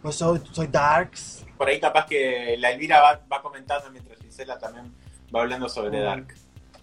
pues 0.02 0.18
soy, 0.18 0.42
soy 0.52 0.68
Darks. 0.68 1.45
Por 1.58 1.68
ahí 1.68 1.80
capaz 1.80 2.06
que 2.06 2.56
la 2.58 2.72
Elvira 2.72 3.02
va, 3.02 3.22
va 3.32 3.42
comentando 3.42 3.90
mientras 3.92 4.20
Gisela 4.20 4.60
también 4.60 4.94
va 5.34 5.42
hablando 5.42 5.70
sobre 5.70 6.00
Dark. 6.00 6.34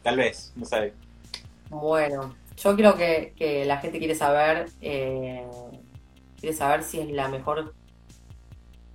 Tal 0.02 0.16
vez, 0.16 0.52
no 0.56 0.64
sé. 0.64 0.94
Bueno, 1.68 2.34
yo 2.56 2.76
creo 2.76 2.96
que, 2.96 3.34
que 3.36 3.64
la 3.64 3.78
gente 3.78 3.98
quiere 3.98 4.14
saber, 4.14 4.68
eh, 4.80 5.46
quiere 6.40 6.56
saber 6.56 6.82
si 6.82 7.00
es 7.00 7.10
la 7.10 7.28
mejor 7.28 7.74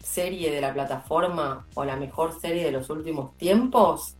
serie 0.03 0.51
de 0.51 0.61
la 0.61 0.73
plataforma 0.73 1.65
o 1.73 1.85
la 1.85 1.95
mejor 1.95 2.39
serie 2.39 2.63
de 2.63 2.71
los 2.71 2.89
últimos 2.89 3.35
tiempos. 3.37 4.15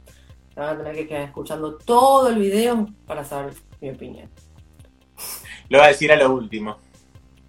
Se 0.53 0.59
van 0.59 0.75
a 0.75 0.77
tener 0.77 0.95
que 0.95 1.07
quedar 1.07 1.23
escuchando 1.23 1.77
todo 1.77 2.29
el 2.29 2.39
video 2.39 2.87
para 3.05 3.23
saber 3.23 3.53
mi 3.79 3.91
opinión. 3.91 4.29
Lo 5.69 5.79
voy 5.79 5.85
a 5.85 5.89
decir 5.89 6.11
a 6.11 6.15
lo 6.15 6.33
último. 6.33 6.77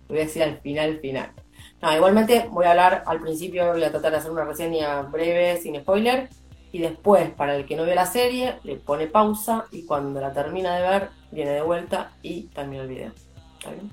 Lo 0.09 0.15
voy 0.15 0.19
a 0.19 0.25
decir 0.25 0.43
al 0.43 0.59
final, 0.61 0.99
final. 1.01 1.33
No, 1.81 1.95
igualmente 1.95 2.49
voy 2.51 2.67
a 2.67 2.71
hablar 2.71 3.05
al 3.07 3.21
principio, 3.21 3.73
voy 3.73 3.85
a 3.85 3.91
tratar 3.91 4.13
de 4.13 4.19
hacer 4.19 4.31
una 4.31 4.45
reseña 4.45 5.03
breve, 5.03 5.61
sin 5.61 5.81
spoiler, 5.81 6.29
y 6.73 6.81
después, 6.81 7.31
para 7.31 7.55
el 7.55 7.67
que 7.67 7.77
no 7.77 7.85
vio 7.85 7.95
la 7.95 8.07
serie, 8.07 8.57
le 8.65 8.77
pone 8.77 9.07
pausa 9.07 9.65
y 9.71 9.85
cuando 9.87 10.21
la 10.21 10.33
termina 10.33 10.77
de 10.77 10.89
ver, 10.89 11.11
viene 11.31 11.53
de 11.53 11.63
vuelta 11.63 12.13
y 12.23 12.43
termina 12.45 12.83
el 12.83 12.89
video. 12.89 13.13
¿Está 13.59 13.71
bien? 13.71 13.91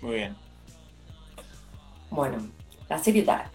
Muy 0.00 0.14
bien. 0.14 0.36
Bueno, 2.10 2.38
la 2.88 2.98
serie 2.98 3.22
Dark. 3.22 3.50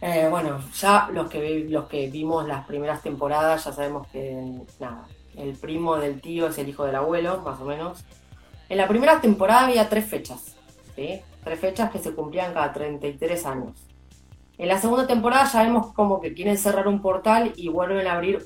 Eh, 0.00 0.26
bueno, 0.30 0.60
ya 0.74 1.08
los 1.12 1.30
que, 1.30 1.66
los 1.68 1.86
que 1.86 2.08
vimos 2.08 2.46
las 2.46 2.66
primeras 2.66 3.02
temporadas 3.02 3.64
ya 3.64 3.72
sabemos 3.72 4.06
que, 4.08 4.60
nada, 4.78 5.06
el 5.36 5.54
primo 5.54 5.96
del 5.96 6.20
tío 6.20 6.48
es 6.48 6.58
el 6.58 6.68
hijo 6.68 6.84
del 6.84 6.96
abuelo, 6.96 7.40
más 7.42 7.60
o 7.60 7.64
menos. 7.64 8.04
En 8.68 8.78
la 8.78 8.88
primera 8.88 9.20
temporada 9.20 9.66
había 9.66 9.88
tres 9.88 10.06
fechas, 10.06 10.56
¿sí? 10.94 11.22
Tres 11.46 11.60
fechas 11.60 11.92
que 11.92 12.00
se 12.00 12.12
cumplían 12.12 12.52
cada 12.52 12.72
33 12.72 13.46
años. 13.46 13.72
En 14.58 14.66
la 14.66 14.80
segunda 14.80 15.06
temporada 15.06 15.44
ya 15.44 15.62
vemos 15.62 15.92
como 15.92 16.20
que 16.20 16.34
quieren 16.34 16.58
cerrar 16.58 16.88
un 16.88 17.00
portal 17.00 17.52
y 17.54 17.68
vuelven 17.68 18.04
a 18.08 18.14
abrir 18.14 18.44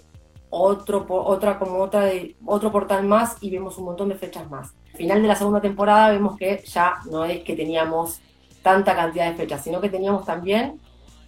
otro, 0.51 1.07
otra 1.09 1.59
como 1.59 1.79
otra 1.79 2.03
de- 2.03 2.37
otro 2.45 2.71
portal 2.71 3.07
más 3.07 3.39
y 3.41 3.49
vemos 3.49 3.79
un 3.79 3.87
montón 3.87 4.11
de 4.11 4.17
fechas 4.17 4.51
más. 4.51 4.75
Al 4.93 4.99
final 4.99 5.23
de 5.23 5.29
la 5.29 5.35
segunda 5.35 5.63
temporada 5.63 6.11
vemos 6.11 6.37
que 6.37 6.63
ya 6.67 6.97
no 7.11 7.25
es 7.25 7.43
que 7.43 7.57
teníamos 7.57 8.21
tanta 8.63 8.95
cantidad 8.95 9.31
de 9.31 9.37
fechas, 9.37 9.65
sino 9.65 9.81
que 9.81 9.89
teníamos 9.89 10.27
también 10.27 10.79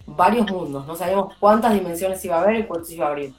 varios 0.04 0.50
mundos. 0.50 0.86
No 0.86 0.94
sabíamos 0.94 1.32
cuántas 1.40 1.72
dimensiones 1.72 2.22
iba 2.26 2.36
a 2.36 2.42
haber 2.42 2.56
y 2.56 2.64
cuántos 2.66 2.90
iba 2.90 3.06
a 3.06 3.10
abrir. 3.12 3.32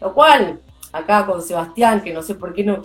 Lo 0.00 0.14
cual, 0.14 0.60
acá 0.92 1.26
con 1.26 1.42
Sebastián, 1.42 2.02
que 2.02 2.14
no 2.14 2.22
sé 2.22 2.36
por 2.36 2.54
qué 2.54 2.62
no 2.62 2.82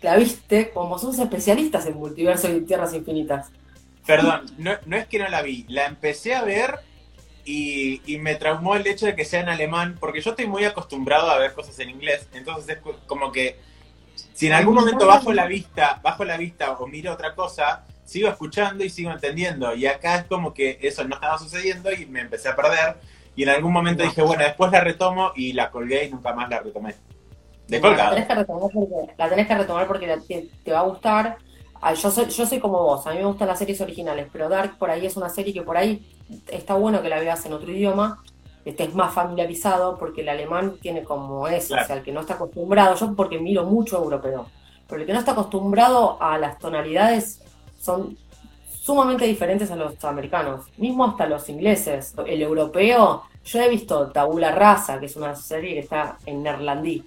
la 0.00 0.14
viste, 0.14 0.70
como 0.70 0.96
somos 0.96 1.18
especialistas 1.18 1.86
en 1.86 1.96
multiverso 1.96 2.48
y 2.54 2.60
tierras 2.60 2.94
infinitas. 2.94 3.50
Perdón, 4.06 4.46
no, 4.58 4.72
no 4.86 4.96
es 4.96 5.06
que 5.06 5.18
no 5.18 5.28
la 5.28 5.42
vi, 5.42 5.64
la 5.68 5.86
empecé 5.86 6.34
a 6.34 6.42
ver 6.42 6.80
y, 7.44 8.02
y 8.06 8.18
me 8.18 8.34
traumó 8.34 8.76
el 8.76 8.86
hecho 8.86 9.06
de 9.06 9.14
que 9.16 9.24
sea 9.24 9.40
en 9.40 9.48
alemán, 9.48 9.96
porque 9.98 10.20
yo 10.20 10.30
estoy 10.30 10.46
muy 10.46 10.64
acostumbrado 10.64 11.30
a 11.30 11.38
ver 11.38 11.52
cosas 11.54 11.78
en 11.78 11.90
inglés, 11.90 12.28
entonces 12.32 12.76
es 12.76 12.82
como 13.06 13.32
que 13.32 13.58
si 14.34 14.46
en 14.46 14.52
algún 14.52 14.74
momento 14.74 15.06
bajo 15.06 15.32
la 15.32 15.46
vista, 15.46 16.00
bajo 16.02 16.24
la 16.24 16.36
vista 16.36 16.72
o 16.72 16.86
miro 16.86 17.12
otra 17.12 17.34
cosa, 17.34 17.84
sigo 18.04 18.28
escuchando 18.28 18.84
y 18.84 18.90
sigo 18.90 19.10
entendiendo, 19.10 19.74
y 19.74 19.86
acá 19.86 20.16
es 20.16 20.24
como 20.24 20.52
que 20.52 20.78
eso 20.82 21.04
no 21.04 21.14
estaba 21.14 21.38
sucediendo 21.38 21.90
y 21.92 22.06
me 22.06 22.20
empecé 22.20 22.48
a 22.48 22.56
perder, 22.56 22.96
y 23.36 23.42
en 23.42 23.48
algún 23.48 23.72
momento 23.72 24.02
dije, 24.02 24.22
bueno, 24.22 24.44
después 24.44 24.70
la 24.70 24.80
retomo 24.80 25.32
y 25.34 25.52
la 25.54 25.70
colgué 25.70 26.04
y 26.04 26.10
nunca 26.10 26.32
más 26.34 26.48
la 26.50 26.60
retomé. 26.60 26.94
De 27.66 27.80
La 27.80 28.10
tenés 28.10 28.26
que 28.28 28.34
retomar 28.34 28.70
porque, 28.72 29.12
la 29.16 29.28
tenés 29.30 29.46
que 29.46 29.54
retomar 29.54 29.86
porque 29.86 30.06
la- 30.06 30.20
te, 30.20 30.48
te 30.62 30.72
va 30.72 30.80
a 30.80 30.82
gustar. 30.82 31.38
Ah, 31.80 31.92
yo, 31.94 32.10
soy, 32.10 32.26
yo 32.30 32.46
soy 32.46 32.60
como 32.60 32.82
vos, 32.82 33.06
a 33.06 33.12
mí 33.12 33.18
me 33.18 33.24
gustan 33.26 33.48
las 33.48 33.58
series 33.58 33.80
originales, 33.80 34.28
pero 34.32 34.48
Dark 34.48 34.78
por 34.78 34.90
ahí 34.90 35.04
es 35.04 35.16
una 35.16 35.28
serie 35.28 35.52
que 35.52 35.62
por 35.62 35.76
ahí 35.76 36.06
está 36.50 36.74
bueno 36.74 37.02
que 37.02 37.08
la 37.10 37.18
veas 37.20 37.44
en 37.44 37.52
otro 37.52 37.70
idioma, 37.70 38.22
estés 38.64 38.94
más 38.94 39.12
familiarizado, 39.12 39.98
porque 39.98 40.22
el 40.22 40.30
alemán 40.30 40.76
tiene 40.80 41.04
como 41.04 41.46
eso, 41.48 41.68
Claro. 41.68 41.82
o 41.82 41.86
sea, 41.86 41.96
el 41.96 42.02
que 42.02 42.12
no 42.12 42.20
está 42.20 42.34
acostumbrado, 42.34 42.94
yo 42.94 43.14
porque 43.14 43.38
miro 43.38 43.64
mucho 43.64 43.98
europeo, 43.98 44.46
pero 44.88 45.00
el 45.02 45.06
que 45.06 45.12
no 45.12 45.18
está 45.18 45.32
acostumbrado 45.32 46.16
a 46.22 46.38
las 46.38 46.58
tonalidades 46.58 47.42
son 47.78 48.16
sumamente 48.70 49.26
diferentes 49.26 49.70
a 49.70 49.76
los 49.76 50.02
americanos, 50.04 50.66
mismo 50.76 51.04
hasta 51.04 51.26
los 51.26 51.48
ingleses. 51.48 52.14
El 52.26 52.42
europeo, 52.42 53.22
yo 53.44 53.60
he 53.60 53.68
visto 53.68 54.10
Tabula 54.10 54.52
Rasa, 54.52 55.00
que 55.00 55.06
es 55.06 55.16
una 55.16 55.34
serie 55.34 55.74
que 55.74 55.80
está 55.80 56.18
en 56.26 56.42
neerlandí, 56.42 57.04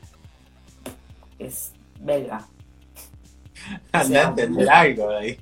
que 1.38 1.46
es 1.48 1.72
belga. 2.00 2.46
Anda 3.92 4.20
a 4.20 4.24
entender 4.30 4.70
algo 4.70 5.10
de 5.10 5.18
ahí. 5.18 5.42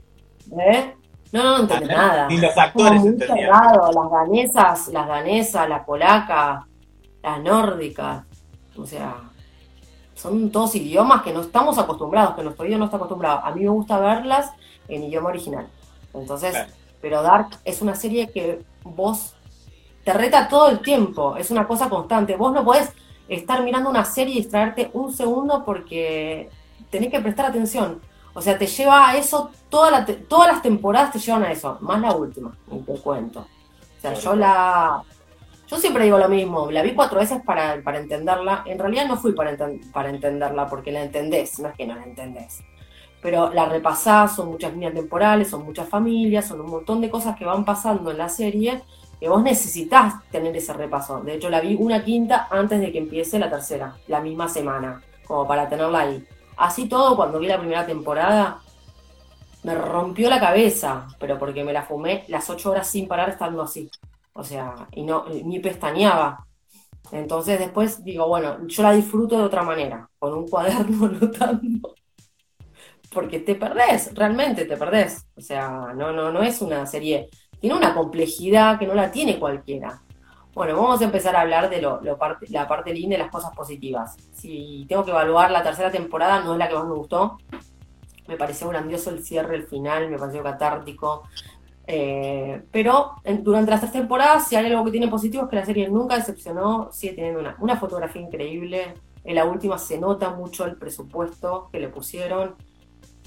¿Eh? 0.59 0.93
No, 1.31 1.43
no, 1.43 1.57
no 1.57 1.63
entendés 1.63 1.89
nada. 1.89 2.27
Ni 2.27 2.37
los 2.37 2.57
actores 2.57 2.99
muy 3.01 3.09
entendían. 3.09 3.39
cerrado, 3.39 3.91
las 3.91 4.11
danesas, 4.11 4.87
las 4.89 5.07
danesas, 5.07 5.67
la 5.69 5.85
polaca, 5.85 6.67
las 7.21 7.41
nórdicas, 7.41 8.23
o 8.77 8.85
sea, 8.85 9.15
son 10.13 10.49
todos 10.51 10.75
idiomas 10.75 11.23
que 11.23 11.33
no 11.33 11.41
estamos 11.41 11.77
acostumbrados, 11.77 12.35
que 12.35 12.43
nuestro 12.43 12.63
oído 12.65 12.77
no 12.77 12.85
está 12.85 12.97
acostumbrado. 12.97 13.39
A 13.43 13.51
mí 13.53 13.61
me 13.63 13.69
gusta 13.69 13.99
verlas 13.99 14.51
en 14.87 15.03
idioma 15.03 15.29
original. 15.29 15.67
Entonces, 16.13 16.51
Claro. 16.51 16.71
pero 17.01 17.21
Dark 17.21 17.49
es 17.65 17.81
una 17.81 17.95
serie 17.95 18.29
que 18.31 18.61
vos 18.83 19.33
te 20.05 20.13
reta 20.13 20.47
todo 20.47 20.69
el 20.69 20.79
tiempo, 20.79 21.35
es 21.35 21.51
una 21.51 21.67
cosa 21.67 21.89
constante. 21.89 22.35
Vos 22.37 22.53
no 22.53 22.63
podés 22.63 22.93
estar 23.27 23.61
mirando 23.63 23.89
una 23.89 24.05
serie 24.05 24.35
y 24.35 24.37
distraerte 24.37 24.89
un 24.93 25.11
segundo 25.11 25.65
porque 25.65 26.49
tenés 26.89 27.11
que 27.11 27.19
prestar 27.19 27.45
atención. 27.47 28.01
O 28.33 28.41
sea, 28.41 28.57
te 28.57 28.67
lleva 28.67 29.09
a 29.09 29.17
eso, 29.17 29.49
toda 29.69 29.89
la 29.91 30.05
te- 30.05 30.15
todas 30.15 30.51
las 30.51 30.61
temporadas 30.61 31.11
te 31.11 31.19
llevan 31.19 31.43
a 31.43 31.51
eso, 31.51 31.77
más 31.81 32.01
la 32.01 32.13
última, 32.13 32.55
y 32.71 32.79
te 32.79 32.93
cuento. 32.99 33.41
O 33.41 34.01
sea, 34.01 34.13
yo 34.13 34.35
la... 34.35 35.01
Yo 35.67 35.77
siempre 35.77 36.03
digo 36.03 36.17
lo 36.19 36.29
mismo, 36.29 36.69
la 36.69 36.83
vi 36.83 36.93
cuatro 36.93 37.19
veces 37.19 37.41
para, 37.43 37.81
para 37.81 37.97
entenderla. 37.97 38.61
En 38.67 38.77
realidad 38.77 39.07
no 39.07 39.17
fui 39.17 39.31
para, 39.31 39.57
enten- 39.57 39.91
para 39.91 40.09
entenderla 40.09 40.67
porque 40.67 40.91
la 40.91 41.01
entendés, 41.01 41.57
no 41.59 41.69
es 41.69 41.75
que 41.75 41.87
no 41.87 41.95
la 41.95 42.03
entendés. 42.03 42.59
Pero 43.21 43.51
la 43.51 43.65
repasás, 43.65 44.35
son 44.35 44.49
muchas 44.49 44.73
líneas 44.73 44.93
temporales, 44.93 45.49
son 45.49 45.63
muchas 45.65 45.89
familias, 45.89 46.45
son 46.47 46.61
un 46.61 46.69
montón 46.69 47.01
de 47.01 47.09
cosas 47.09 47.35
que 47.35 47.45
van 47.45 47.65
pasando 47.65 48.11
en 48.11 48.19
la 48.19 48.29
serie 48.29 48.83
que 49.19 49.27
vos 49.27 49.41
necesitas 49.41 50.15
tener 50.29 50.55
ese 50.55 50.73
repaso. 50.73 51.21
De 51.21 51.33
hecho, 51.35 51.49
la 51.49 51.61
vi 51.61 51.75
una 51.79 52.03
quinta 52.03 52.47
antes 52.51 52.79
de 52.79 52.91
que 52.91 52.99
empiece 52.99 53.39
la 53.39 53.49
tercera, 53.49 53.95
la 54.07 54.19
misma 54.19 54.47
semana, 54.47 55.01
como 55.25 55.47
para 55.47 55.67
tenerla 55.67 56.01
ahí. 56.01 56.23
Así 56.57 56.87
todo, 56.87 57.15
cuando 57.15 57.39
vi 57.39 57.47
la 57.47 57.59
primera 57.59 57.85
temporada, 57.85 58.61
me 59.63 59.75
rompió 59.75 60.29
la 60.29 60.39
cabeza, 60.39 61.07
pero 61.19 61.39
porque 61.39 61.63
me 61.63 61.73
la 61.73 61.83
fumé 61.83 62.23
las 62.27 62.49
ocho 62.49 62.71
horas 62.71 62.87
sin 62.87 63.07
parar 63.07 63.29
estando 63.29 63.61
así. 63.63 63.89
O 64.33 64.43
sea, 64.43 64.87
y 64.91 65.03
no, 65.03 65.25
ni 65.27 65.59
pestañeaba. 65.59 66.45
Entonces 67.11 67.59
después 67.59 68.03
digo, 68.03 68.27
bueno, 68.27 68.67
yo 68.67 68.83
la 68.83 68.91
disfruto 68.91 69.37
de 69.37 69.43
otra 69.43 69.63
manera, 69.63 70.09
con 70.19 70.33
un 70.33 70.47
cuaderno 70.47 71.05
anotando. 71.07 71.95
Porque 73.11 73.39
te 73.39 73.55
perdés, 73.55 74.13
realmente 74.13 74.65
te 74.65 74.77
perdés. 74.77 75.25
O 75.35 75.41
sea, 75.41 75.93
no, 75.95 76.11
no, 76.11 76.31
no 76.31 76.43
es 76.43 76.61
una 76.61 76.85
serie. 76.85 77.29
Tiene 77.59 77.75
una 77.75 77.93
complejidad 77.93 78.77
que 78.77 78.87
no 78.87 78.93
la 78.93 79.11
tiene 79.11 79.39
cualquiera. 79.39 80.01
Bueno, 80.55 80.77
vamos 80.77 81.01
a 81.01 81.03
empezar 81.03 81.35
a 81.35 81.41
hablar 81.41 81.69
de 81.69 81.81
lo, 81.81 81.99
la 82.01 82.17
parte 82.65 82.93
linda 82.93 83.15
y 83.17 83.19
las 83.19 83.29
cosas 83.29 83.53
positivas. 83.53 84.15
Si 84.31 84.85
tengo 84.87 85.03
que 85.03 85.11
evaluar 85.11 85.51
la 85.51 85.61
tercera 85.61 85.91
temporada, 85.91 86.39
no 86.39 86.53
es 86.53 86.57
la 86.57 86.69
que 86.69 86.75
más 86.75 86.85
me 86.85 86.93
gustó. 86.93 87.37
Me 88.25 88.37
pareció 88.37 88.69
grandioso 88.69 89.09
el 89.09 89.21
cierre, 89.21 89.57
el 89.57 89.67
final, 89.67 90.09
me 90.09 90.17
pareció 90.17 90.41
catártico. 90.41 91.23
Eh, 91.85 92.63
pero 92.71 93.15
durante 93.41 93.69
las 93.69 93.81
tres 93.81 93.91
temporadas, 93.91 94.47
si 94.47 94.55
hay 94.55 94.67
algo 94.67 94.85
que 94.85 94.91
tiene 94.91 95.09
positivo 95.09 95.43
es 95.43 95.49
que 95.49 95.57
la 95.57 95.65
serie 95.65 95.89
nunca 95.89 96.15
decepcionó, 96.15 96.89
sigue 96.89 97.15
teniendo 97.15 97.41
una, 97.41 97.57
una 97.59 97.75
fotografía 97.75 98.21
increíble. 98.21 98.93
En 99.25 99.35
la 99.35 99.43
última 99.43 99.77
se 99.77 99.99
nota 99.99 100.29
mucho 100.29 100.63
el 100.63 100.77
presupuesto 100.77 101.67
que 101.69 101.81
le 101.81 101.89
pusieron. 101.89 102.55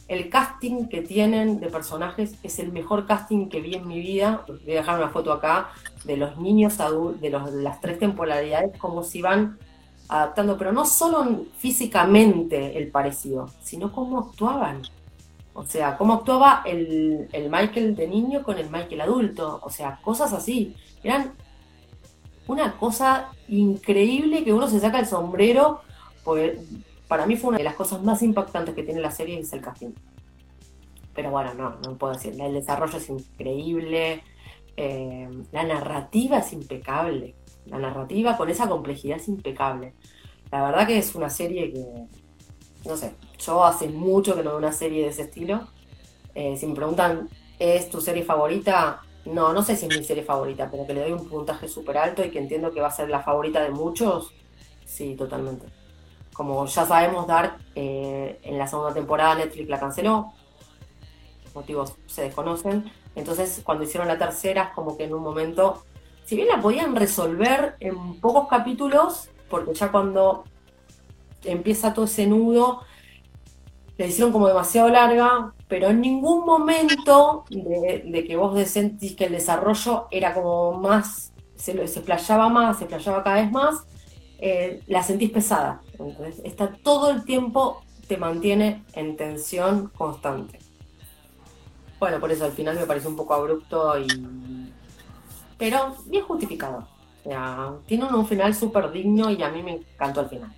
El 0.09 0.31
casting 0.31 0.89
que 0.89 1.03
tienen 1.03 1.61
de 1.61 1.69
personajes 1.69 2.35
es 2.43 2.59
el 2.59 2.73
mejor 2.73 3.07
casting 3.07 3.51
que 3.51 3.61
vi 3.61 3.75
en 3.75 3.87
mi 3.87 4.01
vida. 4.01 4.45
Voy 4.49 4.73
a 4.73 4.77
dejar 4.81 4.99
una 4.99 5.11
foto 5.11 5.33
acá 5.33 5.69
de 6.05 6.17
los 6.17 6.39
niños 6.39 6.81
adultos, 6.81 7.21
de, 7.21 7.31
las 7.31 7.81
tres 7.83 7.99
temporalidades, 7.99 8.77
cómo 8.79 9.03
se 9.03 9.19
iban 9.19 9.59
adaptando, 10.09 10.57
pero 10.57 10.73
no 10.73 10.87
solo 10.87 11.45
físicamente 11.59 12.79
el 12.79 12.91
parecido, 12.91 13.51
sino 13.61 13.93
cómo 13.93 14.31
actuaban. 14.31 14.81
O 15.53 15.67
sea, 15.67 15.99
cómo 15.99 16.15
actuaba 16.15 16.63
el, 16.65 17.29
Michael 17.51 17.95
de 17.95 18.07
niño 18.09 18.43
con 18.43 18.59
el 18.59 18.71
Michael 18.71 19.03
adulto. 19.03 19.61
O 19.63 19.69
sea, 19.69 20.01
cosas 20.03 20.33
así. 20.33 20.75
Eran 21.03 21.33
una 22.47 22.79
cosa 22.79 23.33
increíble 23.49 24.43
que 24.43 24.55
uno 24.55 24.69
se 24.69 24.81
saca 24.81 25.01
el 25.01 25.07
sombrero. 25.07 25.83
Para 27.09 27.27
mí 27.27 27.37
fue 27.37 27.49
una 27.49 27.59
de 27.59 27.65
las 27.65 27.75
cosas 27.75 28.03
más 28.03 28.23
impactantes 28.23 28.75
que 28.75 28.83
tiene 28.83 29.01
la 29.01 29.11
serie 29.11 29.41
es 29.41 29.53
el 29.55 29.63
casting. 29.63 29.93
Pero 31.15 31.31
bueno, 31.31 31.55
no, 31.55 31.77
no 31.81 31.97
puedo 31.97 32.13
decir. 32.13 32.39
El 32.39 32.53
desarrollo 32.53 32.99
es 32.99 33.09
increíble. 33.09 34.23
Eh, 34.77 35.29
la 35.51 35.65
narrativa 35.65 36.39
es 36.39 36.53
impecable. 36.53 37.35
La 37.67 37.79
narrativa 37.79 38.37
con 38.37 38.51
esa 38.51 38.69
complejidad 38.69 39.17
es 39.17 39.29
impecable. 39.29 39.95
La 40.53 40.63
verdad 40.63 40.87
que 40.87 40.99
es 40.99 41.15
una 41.15 41.31
serie 41.31 41.73
que, 41.73 41.85
no 42.87 42.97
sé, 42.97 43.15
yo 43.39 43.65
hace 43.65 43.89
mucho 43.89 44.37
que 44.37 44.43
no 44.43 44.51
veo 44.51 44.59
una 44.59 44.73
serie 44.73 45.03
de 45.03 45.09
ese 45.09 45.23
estilo. 45.23 45.67
Eh, 46.35 46.57
si 46.57 46.67
me 46.67 46.75
preguntan, 46.75 47.29
¿es 47.59 47.91
tu 47.91 48.01
serie 48.01 48.23
favorita? 48.23 49.03
No, 49.25 49.53
no 49.53 49.63
sé 49.63 49.77
si 49.77 49.87
es 49.87 49.93
mi 49.93 50.05
serie 50.05 50.23
favorita, 50.23 50.71
pero 50.71 50.87
que 50.87 50.95
le 50.95 51.01
doy 51.01 51.13
un 51.13 51.29
puntaje 51.29 51.69
súper 51.69 51.99
alto 51.99 52.25
y 52.25 52.31
que 52.31 52.39
entiendo 52.39 52.71
que 52.71 52.81
va 52.81 52.89
a 52.89 52.93
ser 52.93 53.09
la 53.09 53.23
favorita 53.23 53.63
de 53.63 53.71
muchos. 53.71 54.33
Sí, 54.85 55.17
totalmente. 55.17 55.78
Como 56.39 56.65
ya 56.67 56.87
sabemos, 56.87 57.27
Dark 57.27 57.57
eh, 57.75 58.39
en 58.45 58.59
la 58.59 58.69
segunda 58.69 58.95
temporada 58.95 59.35
Netflix 59.35 59.69
la 59.69 59.81
canceló. 59.81 60.33
Los 61.43 61.53
motivos 61.53 61.95
se 62.07 62.23
desconocen. 62.23 62.93
Entonces, 63.17 63.61
cuando 63.65 63.83
hicieron 63.83 64.07
la 64.07 64.19
tercera, 64.19 64.63
es 64.63 64.71
como 64.71 64.97
que 64.97 65.03
en 65.03 65.15
un 65.15 65.25
momento, 65.25 65.83
si 66.25 66.37
bien 66.37 66.47
la 66.47 66.61
podían 66.61 66.95
resolver 66.95 67.75
en 67.81 68.21
pocos 68.21 68.47
capítulos, 68.47 69.31
porque 69.51 69.75
ya 69.75 69.91
cuando 69.91 70.45
empieza 71.43 71.93
todo 71.93 72.05
ese 72.05 72.29
nudo 72.29 72.83
la 73.97 74.07
hicieron 74.07 74.31
como 74.31 74.47
demasiado 74.47 74.91
larga, 74.91 75.53
pero 75.67 75.89
en 75.89 76.01
ningún 76.01 76.47
momento 76.47 77.47
de, 77.51 78.25
que 78.29 78.37
vos 78.37 78.57
sentís 78.69 79.17
que 79.17 79.25
el 79.25 79.33
desarrollo 79.33 80.07
era 80.13 80.35
como 80.35 80.75
más, 80.75 81.33
se, 81.57 81.89
se 81.89 82.01
playaba 82.01 82.49
más, 82.49 82.79
se 82.79 82.87
playaba 82.87 83.25
cada 83.25 83.43
vez 83.43 83.51
más, 83.51 83.89
eh, 84.39 84.83
la 84.87 85.03
sentís 85.03 85.31
pesada. 85.31 85.83
Entonces, 85.99 86.41
está 86.45 86.73
todo 86.73 87.11
el 87.11 87.25
tiempo, 87.25 87.83
te 88.07 88.17
mantiene 88.17 88.85
en 88.95 89.17
tensión 89.17 89.89
constante. 89.89 90.59
Bueno, 91.99 92.21
por 92.21 92.31
eso 92.31 92.45
al 92.45 92.53
final 92.53 92.77
me 92.77 92.87
parece 92.87 93.09
un 93.09 93.17
poco 93.17 93.35
abrupto 93.35 93.99
y. 93.99 94.07
Pero 95.59 95.97
bien 96.07 96.25
justificado. 96.25 96.87
O 97.25 97.29
sea, 97.29 97.73
tiene 97.87 98.05
un 98.05 98.27
final 98.27 98.55
súper 98.55 98.93
digno 98.93 99.31
y 99.31 99.43
a 99.43 99.51
mí 99.51 99.63
me 99.63 99.73
encantó 99.73 100.21
al 100.21 100.29
final. 100.29 100.55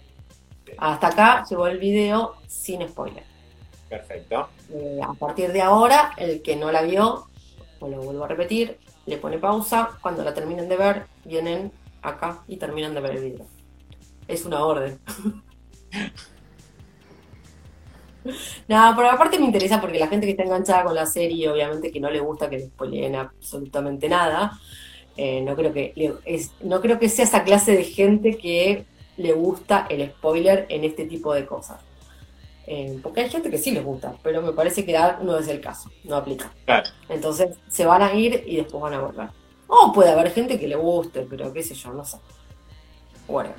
Hasta 0.76 1.08
acá 1.08 1.44
llegó 1.48 1.66
el 1.66 1.78
video 1.78 2.34
sin 2.46 2.86
spoiler. 2.86 3.24
Perfecto. 3.88 4.48
Eh, 4.70 5.00
a 5.02 5.14
partir 5.14 5.52
de 5.52 5.62
ahora, 5.62 6.12
el 6.16 6.42
que 6.42 6.54
no 6.56 6.70
la 6.70 6.82
vio, 6.82 7.26
lo 7.80 8.02
vuelvo 8.02 8.24
a 8.24 8.28
repetir, 8.28 8.78
le 9.06 9.16
pone 9.16 9.38
pausa. 9.38 9.98
Cuando 10.02 10.22
la 10.22 10.34
terminen 10.34 10.68
de 10.68 10.76
ver, 10.76 11.06
vienen 11.24 11.72
acá 12.02 12.42
y 12.46 12.56
terminan 12.56 12.94
de 12.94 13.00
ver 13.00 13.16
el 13.16 13.24
video. 13.24 13.59
Es 14.28 14.44
una 14.44 14.64
orden. 14.64 14.98
Nada, 18.68 18.94
por 18.94 19.06
aparte 19.06 19.38
me 19.38 19.46
interesa 19.46 19.80
porque 19.80 19.98
la 19.98 20.08
gente 20.08 20.26
que 20.26 20.32
está 20.32 20.42
enganchada 20.42 20.84
con 20.84 20.94
la 20.94 21.06
serie, 21.06 21.48
obviamente 21.48 21.90
que 21.90 22.00
no 22.00 22.10
le 22.10 22.20
gusta 22.20 22.50
que 22.50 22.58
le 22.58 22.66
spoileen 22.66 23.16
absolutamente 23.16 24.08
nada. 24.08 24.58
Eh, 25.16 25.40
no 25.42 25.56
creo 25.56 25.72
que 25.72 26.14
no 26.62 26.80
creo 26.80 26.98
que 26.98 27.08
sea 27.08 27.24
esa 27.24 27.44
clase 27.44 27.72
de 27.72 27.84
gente 27.84 28.36
que 28.36 28.86
le 29.16 29.32
gusta 29.32 29.86
el 29.90 30.08
spoiler 30.10 30.66
en 30.68 30.84
este 30.84 31.06
tipo 31.06 31.34
de 31.34 31.46
cosas. 31.46 31.80
Eh, 32.66 33.00
porque 33.02 33.22
hay 33.22 33.30
gente 33.30 33.50
que 33.50 33.58
sí 33.58 33.72
les 33.72 33.84
gusta, 33.84 34.14
pero 34.22 34.42
me 34.42 34.52
parece 34.52 34.84
que 34.84 34.96
no 35.22 35.36
es 35.36 35.48
el 35.48 35.60
caso, 35.60 35.90
no 36.04 36.16
aplica. 36.16 36.52
Entonces 37.08 37.58
se 37.68 37.84
van 37.84 38.02
a 38.02 38.14
ir 38.14 38.44
y 38.46 38.56
después 38.56 38.80
van 38.80 38.94
a 38.94 39.00
volver. 39.00 39.28
O 39.66 39.92
puede 39.92 40.10
haber 40.10 40.30
gente 40.30 40.58
que 40.58 40.68
le 40.68 40.76
guste, 40.76 41.26
pero 41.28 41.52
qué 41.52 41.62
sé 41.62 41.74
yo, 41.74 41.92
no 41.92 42.04
sé. 42.04 42.18
Bueno. 43.26 43.50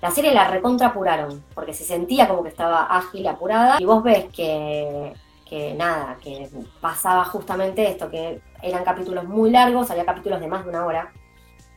La 0.00 0.10
serie 0.10 0.32
la 0.32 0.48
recontra 0.48 0.88
apuraron, 0.88 1.44
porque 1.54 1.74
se 1.74 1.84
sentía 1.84 2.28
como 2.28 2.42
que 2.42 2.50
estaba 2.50 2.84
ágil, 2.84 3.26
apurada, 3.26 3.78
y 3.80 3.84
vos 3.84 4.02
ves 4.02 4.26
que, 4.32 5.12
que 5.44 5.74
nada, 5.74 6.18
que 6.22 6.48
pasaba 6.80 7.24
justamente 7.24 7.90
esto, 7.90 8.08
que 8.08 8.40
eran 8.62 8.84
capítulos 8.84 9.24
muy 9.24 9.50
largos, 9.50 9.90
había 9.90 10.04
capítulos 10.04 10.40
de 10.40 10.46
más 10.46 10.64
de 10.64 10.70
una 10.70 10.86
hora, 10.86 11.12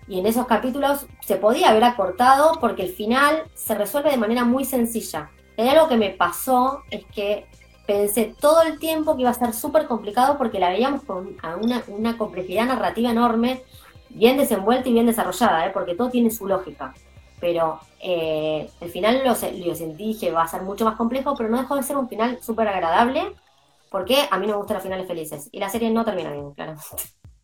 y 0.07 0.19
en 0.19 0.25
esos 0.25 0.45
capítulos 0.45 1.05
se 1.21 1.36
podía 1.38 1.69
haber 1.69 1.84
acortado 1.84 2.57
porque 2.60 2.84
el 2.84 2.91
final 2.91 3.43
se 3.53 3.75
resuelve 3.75 4.12
de 4.12 4.17
manera 4.17 4.43
muy 4.43 4.65
sencilla. 4.65 5.29
Y 5.57 5.67
algo 5.67 5.88
que 5.88 5.95
me 5.95 6.10
pasó 6.10 6.84
es 6.89 7.05
que 7.05 7.45
pensé 7.86 8.36
todo 8.39 8.62
el 8.63 8.79
tiempo 8.79 9.15
que 9.15 9.21
iba 9.21 9.29
a 9.29 9.34
ser 9.34 9.53
súper 9.53 9.88
complicado 9.88 10.38
porque 10.38 10.60
la 10.60 10.69
veíamos 10.69 11.03
con 11.03 11.38
una, 11.62 12.17
complejidad 12.17 12.65
narrativa 12.65 13.12
enorme, 13.12 13.63
bien 14.10 14.38
desenvuelta 14.38 14.89
y 14.89 14.93
bien 14.93 15.05
desarrollada, 15.05 15.65
¿eh? 15.67 15.71
porque 15.73 15.95
todo 15.95 16.10
tiene 16.10 16.31
su 16.31 16.47
lógica. 16.47 16.93
Pero 17.41 17.80
eh, 17.99 18.69
el 18.80 18.89
final 18.89 19.23
lo, 19.25 19.32
lo 19.65 19.75
sentí 19.75 20.17
que 20.17 20.32
va 20.32 20.43
a 20.43 20.47
ser 20.47 20.62
mucho 20.62 20.86
más 20.86 20.95
complejo, 20.95 21.36
pero 21.36 21.49
no 21.49 21.58
dejó 21.58 21.75
de 21.75 21.84
ser 21.84 21.97
un 21.97 22.08
final 22.08 22.41
súper 22.41 22.67
agradable, 22.69 23.36
porque 23.89 24.27
a 24.32 24.38
mí 24.38 24.45
no 24.45 24.54
me 24.54 24.60
gustan 24.60 24.75
los 24.75 24.84
finales 24.84 25.08
felices. 25.08 25.49
Y 25.51 25.60
la 25.60 25.69
serie 25.69 25.89
no 25.89 26.06
termina 26.06 26.32
bien, 26.32 26.51
claramente. 26.54 26.88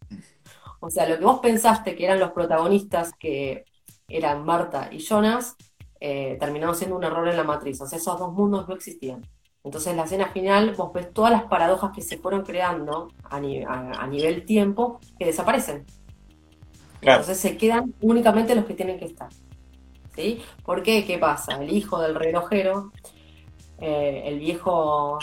O 0.80 0.92
sea, 0.92 1.10
lo 1.10 1.18
que 1.18 1.26
vos 1.26 1.40
pensaste 1.40 1.96
que 1.96 2.06
eran 2.06 2.20
los 2.20 2.34
protagonistas, 2.34 3.12
que 3.14 3.66
eran 4.08 4.46
Marta 4.46 4.90
y 4.92 5.00
Jonas, 5.00 5.56
eh, 6.00 6.38
terminaron 6.40 6.76
siendo 6.76 6.96
un 6.96 7.04
error 7.04 7.28
en 7.28 7.36
la 7.36 7.44
matriz. 7.44 7.82
O 7.82 7.88
sea, 7.88 7.98
esos 7.98 8.20
dos 8.20 8.32
mundos 8.32 8.68
no 8.68 8.76
existían. 8.76 9.22
Entonces, 9.64 9.92
en 9.92 9.98
la 9.98 10.04
escena 10.04 10.28
final, 10.28 10.76
vos 10.76 10.94
ves 10.94 11.12
todas 11.12 11.32
las 11.32 11.44
paradojas 11.46 11.92
que 11.94 12.02
se 12.02 12.18
fueron 12.18 12.44
creando 12.44 13.10
a, 13.24 13.40
nivel 13.40 14.46
tiempo 14.46 15.00
que 15.18 15.26
desaparecen. 15.26 15.86
Entonces, 17.02 17.38
se 17.40 17.58
quedan 17.58 17.94
únicamente 18.02 18.56
los 18.56 18.66
que 18.66 18.76
tienen 18.76 19.00
que 19.00 19.06
estar. 19.06 19.30
¿Por 20.64 20.84
qué? 20.84 21.06
¿Qué 21.06 21.18
pasa? 21.18 21.62
El 21.62 21.72
hijo 21.72 22.00
del 22.02 22.16
relojero, 22.16 22.92
eh, 23.80 24.24
el 24.26 24.40
viejo 24.40 25.20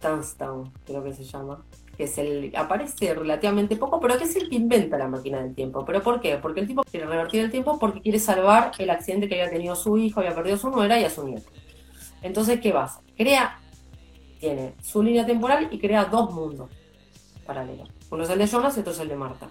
Tanstown, 0.00 0.72
creo 0.84 1.04
que 1.04 1.12
se 1.12 1.24
llama, 1.24 1.64
que 1.96 2.04
es 2.04 2.18
el 2.18 2.52
aparece 2.56 3.14
relativamente 3.14 3.76
poco, 3.76 4.00
pero 4.00 4.18
que 4.18 4.24
es 4.24 4.34
el 4.36 4.48
que 4.48 4.56
inventa 4.56 4.98
la 4.98 5.08
máquina 5.08 5.40
del 5.42 5.54
tiempo. 5.54 5.84
¿Pero 5.84 6.02
por 6.02 6.20
qué? 6.20 6.36
Porque 6.36 6.60
el 6.60 6.66
tipo 6.66 6.82
quiere 6.82 7.06
revertir 7.06 7.44
el 7.44 7.50
tiempo 7.50 7.78
porque 7.78 8.00
quiere 8.00 8.18
salvar 8.18 8.72
el 8.78 8.90
accidente 8.90 9.28
que 9.28 9.40
había 9.40 9.52
tenido 9.52 9.76
su 9.76 9.96
hijo, 9.98 10.20
había 10.20 10.34
perdido 10.34 10.56
su 10.56 10.70
nuera 10.70 10.98
y 10.98 11.04
a 11.04 11.10
su 11.10 11.26
nieto. 11.26 11.50
Entonces, 12.22 12.60
¿qué 12.60 12.72
pasa? 12.72 13.00
Crea, 13.16 13.60
tiene 14.40 14.74
su 14.82 15.02
línea 15.02 15.24
temporal 15.24 15.68
y 15.70 15.78
crea 15.78 16.04
dos 16.06 16.32
mundos 16.32 16.70
paralelos. 17.46 17.88
Uno 18.10 18.24
es 18.24 18.30
el 18.30 18.38
de 18.38 18.46
Jonas 18.46 18.76
y 18.76 18.80
otro 18.80 18.92
es 18.92 19.00
el 19.00 19.08
de 19.08 19.16
Marta. 19.16 19.48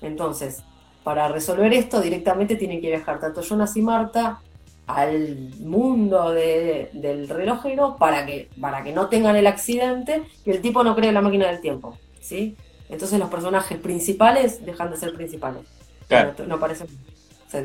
Entonces, 0.00 0.62
para 1.04 1.28
resolver 1.28 1.72
esto 1.72 2.00
directamente 2.00 2.56
tienen 2.56 2.80
que 2.80 2.88
viajar 2.88 3.20
tanto 3.20 3.42
Jonas 3.42 3.76
y 3.76 3.82
Marta 3.82 4.40
al 4.86 5.50
mundo 5.60 6.30
del 6.32 7.28
relojero 7.28 7.96
para 7.98 8.26
que, 8.26 8.48
para 8.60 8.82
que 8.82 8.92
no 8.92 9.08
tengan 9.08 9.36
el 9.36 9.46
accidente 9.46 10.22
y 10.44 10.50
el 10.50 10.60
tipo 10.60 10.82
no 10.82 10.94
cree 10.94 11.12
la 11.12 11.20
máquina 11.20 11.48
del 11.48 11.60
tiempo. 11.60 11.98
¿sí? 12.20 12.56
Entonces 12.88 13.18
los 13.18 13.30
personajes 13.30 13.78
principales 13.78 14.64
dejan 14.64 14.90
de 14.90 14.96
ser 14.96 15.14
principales. 15.14 15.62
Claro. 16.08 16.34
No, 16.46 16.58
parece. 16.58 16.86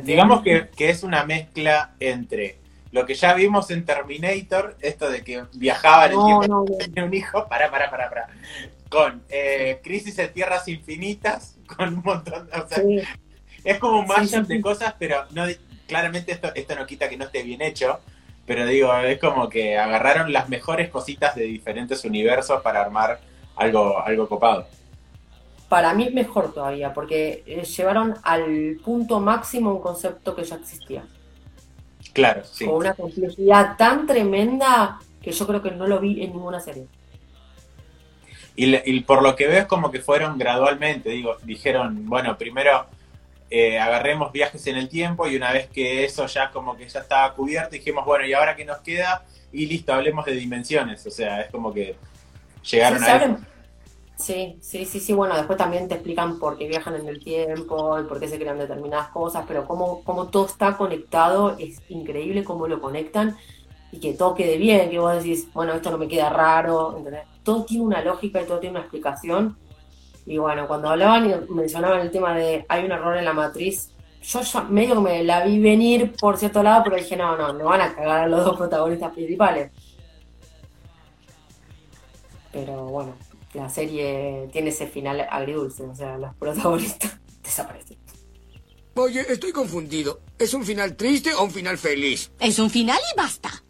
Digamos 0.03 0.41
que, 0.41 0.69
es 0.77 1.03
una 1.03 1.25
mezcla 1.25 1.93
entre 1.99 2.57
lo 2.91 3.05
que 3.05 3.13
ya 3.13 3.33
vimos 3.33 3.69
en 3.71 3.85
Terminator, 3.85 4.77
esto 4.81 5.09
de 5.09 5.23
que 5.23 5.43
viajaba 5.53 6.05
en 6.05 6.11
el 6.13 6.25
tiempo 6.25 6.65
tenía 6.77 7.05
un 7.05 7.13
hijo, 7.13 7.47
para, 7.47 7.69
para, 7.69 7.89
para, 7.89 8.09
para, 8.09 8.27
con 8.89 9.21
eh, 9.29 9.81
Crisis 9.83 10.17
en 10.19 10.33
Tierras 10.33 10.67
Infinitas, 10.67 11.57
con 11.77 11.95
un 11.95 12.03
montón 12.03 12.47
de 12.47 13.07
Es 13.67 13.79
como 13.79 13.99
un 13.99 14.07
mashup 14.07 14.45
sí, 14.45 14.53
de 14.53 14.61
cosas, 14.61 14.95
pero 14.97 15.25
no 15.31 15.43
claramente 15.87 16.31
esto, 16.31 16.49
esto 16.55 16.73
no 16.73 16.85
quita 16.85 17.09
que 17.09 17.17
no 17.17 17.25
esté 17.25 17.43
bien 17.43 17.61
hecho. 17.61 17.99
Pero 18.45 18.65
digo, 18.65 18.95
es 18.95 19.19
como 19.19 19.49
que 19.49 19.77
agarraron 19.77 20.31
las 20.31 20.47
mejores 20.47 20.89
cositas 20.89 21.35
de 21.35 21.43
diferentes 21.43 22.05
universos 22.05 22.61
para 22.61 22.79
armar 22.79 23.19
algo, 23.57 23.99
algo 23.99 24.29
copado. 24.29 24.67
Para 25.67 25.93
mí 25.93 26.05
es 26.05 26.13
mejor 26.13 26.53
todavía, 26.53 26.93
porque 26.93 27.43
eh, 27.45 27.65
llevaron 27.65 28.15
al 28.23 28.79
punto 28.85 29.19
máximo 29.19 29.73
un 29.73 29.81
concepto 29.81 30.33
que 30.33 30.45
ya 30.45 30.55
existía. 30.55 31.03
Claro, 32.13 32.45
sí. 32.45 32.63
Con 32.63 32.75
una 32.75 32.93
complejidad 32.93 33.75
tan 33.75 34.07
tremenda 34.07 34.97
que 35.21 35.33
yo 35.33 35.45
creo 35.45 35.61
que 35.61 35.71
no 35.71 35.87
lo 35.87 35.99
vi 35.99 36.23
en 36.23 36.31
ninguna 36.31 36.61
serie. 36.61 36.87
Y, 38.55 38.73
y 38.89 39.01
por 39.01 39.21
lo 39.21 39.35
que 39.35 39.45
veo 39.45 39.59
es 39.59 39.65
como 39.65 39.91
que 39.91 39.99
fueron 39.99 40.37
gradualmente, 40.37 41.09
digo, 41.09 41.35
dijeron, 41.43 42.07
bueno, 42.07 42.37
primero 42.37 42.85
eh, 43.49 43.79
agarremos 43.79 44.31
viajes 44.31 44.65
en 44.67 44.77
el 44.77 44.89
tiempo 44.89 45.27
y 45.27 45.35
una 45.35 45.51
vez 45.53 45.69
que 45.69 46.03
eso 46.05 46.25
ya 46.27 46.51
como 46.51 46.75
que 46.77 46.87
ya 46.89 47.01
estaba 47.01 47.33
cubierto, 47.35 47.71
dijimos, 47.71 48.05
bueno, 48.05 48.25
¿y 48.25 48.33
ahora 48.33 48.55
qué 48.55 48.65
nos 48.65 48.79
queda? 48.81 49.25
Y 49.51 49.65
listo, 49.67 49.93
hablemos 49.93 50.25
de 50.25 50.33
dimensiones, 50.33 51.05
o 51.07 51.11
sea, 51.11 51.41
es 51.41 51.51
como 51.51 51.73
que 51.73 51.99
llegaron 52.63 53.03
Sí, 53.03 53.05
a 53.05 53.17
eso. 53.17 53.39
Sí, 54.15 54.57
sí, 54.61 54.85
sí, 54.85 54.99
sí, 54.99 55.13
bueno, 55.13 55.35
después 55.37 55.57
también 55.59 55.87
te 55.87 55.93
explican 55.95 56.39
por 56.39 56.57
qué 56.57 56.67
viajan 56.67 56.95
en 56.95 57.07
el 57.07 57.19
tiempo 57.23 57.99
y 57.99 58.05
por 58.05 58.19
qué 58.19 58.27
se 58.27 58.39
crean 58.39 58.57
determinadas 58.57 59.09
cosas, 59.09 59.45
pero 59.47 59.65
cómo, 59.67 60.03
cómo 60.03 60.29
todo 60.29 60.47
está 60.47 60.75
conectado, 60.75 61.55
es 61.59 61.81
increíble 61.89 62.43
cómo 62.43 62.67
lo 62.67 62.81
conectan 62.81 63.37
y 63.91 63.99
que 63.99 64.13
todo 64.15 64.35
quede 64.35 64.57
bien, 64.57 64.89
que 64.89 64.99
vos 64.99 65.13
decís, 65.15 65.51
bueno, 65.53 65.73
esto 65.73 65.91
no 65.91 65.99
me 65.99 66.07
queda 66.07 66.29
raro, 66.29 66.97
¿entendés? 66.97 67.27
Todo 67.43 67.65
tiene 67.65 67.83
una 67.85 68.01
lógica 68.03 68.41
y 68.41 68.47
todo 68.47 68.59
tiene 68.59 68.71
una 68.77 68.81
explicación. 68.81 69.59
Y 70.27 70.37
bueno, 70.37 70.67
cuando 70.67 70.89
hablaban 70.89 71.29
y 71.29 71.53
mencionaban 71.53 72.01
el 72.01 72.11
tema 72.11 72.35
de 72.35 72.65
hay 72.67 72.83
un 72.83 72.91
error 72.91 73.15
en 73.15 73.23
la 73.23 73.31
matriz, 73.31 73.91
yo 74.21 74.41
ya 74.41 74.61
medio 74.63 74.95
que 74.95 75.01
me 75.01 75.23
la 75.23 75.45
vi 75.45 75.57
venir 75.57 76.13
por 76.19 76.37
cierto 76.37 76.61
lado, 76.61 76.83
pero 76.83 76.97
dije, 76.97 77.15
no, 77.15 77.37
no, 77.37 77.53
no 77.53 77.65
van 77.65 77.79
a 77.79 77.95
cagar 77.95 78.25
a 78.25 78.27
los 78.27 78.43
dos 78.43 78.57
protagonistas 78.57 79.13
principales. 79.13 79.71
Pero 82.51 82.87
bueno, 82.87 83.13
la 83.53 83.69
serie 83.69 84.49
tiene 84.51 84.69
ese 84.69 84.87
final 84.87 85.25
agridulce, 85.29 85.83
o 85.83 85.95
sea, 85.95 86.17
los 86.17 86.35
protagonistas 86.35 87.17
desaparecen. 87.43 87.97
Oye, 88.95 89.25
estoy 89.31 89.53
confundido. 89.53 90.19
¿Es 90.37 90.53
un 90.53 90.65
final 90.65 90.97
triste 90.97 91.33
o 91.33 91.43
un 91.43 91.51
final 91.51 91.77
feliz? 91.77 92.31
Es 92.39 92.59
un 92.59 92.69
final 92.69 92.99
y 93.13 93.17
basta. 93.17 93.63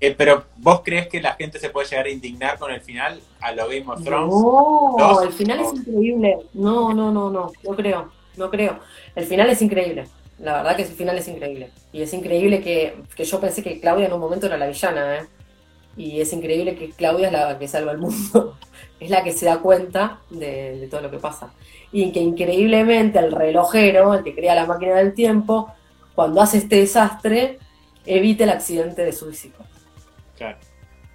Eh, 0.00 0.14
pero 0.16 0.44
¿vos 0.56 0.80
crees 0.82 1.08
que 1.08 1.20
la 1.20 1.34
gente 1.34 1.58
se 1.58 1.68
puede 1.68 1.86
llegar 1.88 2.06
a 2.06 2.10
indignar 2.10 2.58
con 2.58 2.72
el 2.72 2.80
final 2.80 3.20
a 3.40 3.52
lo 3.52 3.68
Game 3.68 3.84
of 3.86 4.02
Thrones? 4.02 4.48
No, 4.96 4.96
Dos. 4.96 5.22
el 5.24 5.32
final 5.32 5.60
es 5.60 5.74
increíble. 5.74 6.38
No, 6.54 6.94
no, 6.94 7.12
no, 7.12 7.30
no, 7.30 7.52
no 7.62 7.76
creo, 7.76 8.10
no 8.36 8.50
creo. 8.50 8.78
El 9.14 9.26
final 9.26 9.50
es 9.50 9.60
increíble. 9.60 10.08
La 10.38 10.54
verdad 10.54 10.76
que 10.76 10.82
el 10.82 10.88
final 10.88 11.18
es 11.18 11.28
increíble. 11.28 11.70
Y 11.92 12.00
es 12.00 12.14
increíble 12.14 12.62
que, 12.62 13.02
que 13.14 13.24
yo 13.24 13.40
pensé 13.40 13.62
que 13.62 13.78
Claudia 13.78 14.06
en 14.06 14.12
un 14.14 14.20
momento 14.20 14.46
era 14.46 14.56
la 14.56 14.68
villana, 14.68 15.18
¿eh? 15.18 15.26
Y 15.96 16.20
es 16.20 16.32
increíble 16.32 16.76
que 16.76 16.90
Claudia 16.90 17.26
es 17.26 17.32
la 17.32 17.58
que 17.58 17.68
salva 17.68 17.92
el 17.92 17.98
mundo. 17.98 18.56
Es 19.00 19.08
la 19.08 19.24
que 19.24 19.32
se 19.32 19.46
da 19.46 19.60
cuenta 19.60 20.20
de, 20.28 20.78
de 20.78 20.86
todo 20.86 21.00
lo 21.00 21.10
que 21.10 21.16
pasa. 21.18 21.54
Y 21.90 22.12
que 22.12 22.20
increíblemente 22.20 23.18
el 23.18 23.32
relojero, 23.32 24.12
el 24.12 24.22
que 24.22 24.34
crea 24.34 24.54
la 24.54 24.66
máquina 24.66 24.96
del 24.96 25.14
tiempo, 25.14 25.72
cuando 26.14 26.42
hace 26.42 26.58
este 26.58 26.76
desastre, 26.76 27.58
evita 28.04 28.44
el 28.44 28.50
accidente 28.50 29.02
de 29.02 29.12
sus 29.12 29.42
hijos. 29.46 29.69
Claro, 30.40 30.56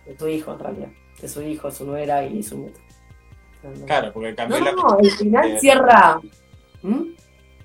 De 0.06 0.14
tu 0.14 0.28
hijo, 0.28 0.54
en 0.54 0.60
realidad. 0.60 0.90
De 1.20 1.28
su 1.28 1.42
hijo, 1.42 1.72
su 1.72 1.84
nuera 1.84 2.24
y 2.24 2.44
su 2.44 2.60
nieto. 2.60 2.80
claro, 3.88 4.14
porque 4.14 4.36
cambió, 4.36 4.60
No, 4.60 4.66
la, 4.66 4.72
no, 4.74 5.00
el 5.00 5.10
final 5.12 5.60
cierra. 5.60 6.22
¿Mm? 6.84 7.16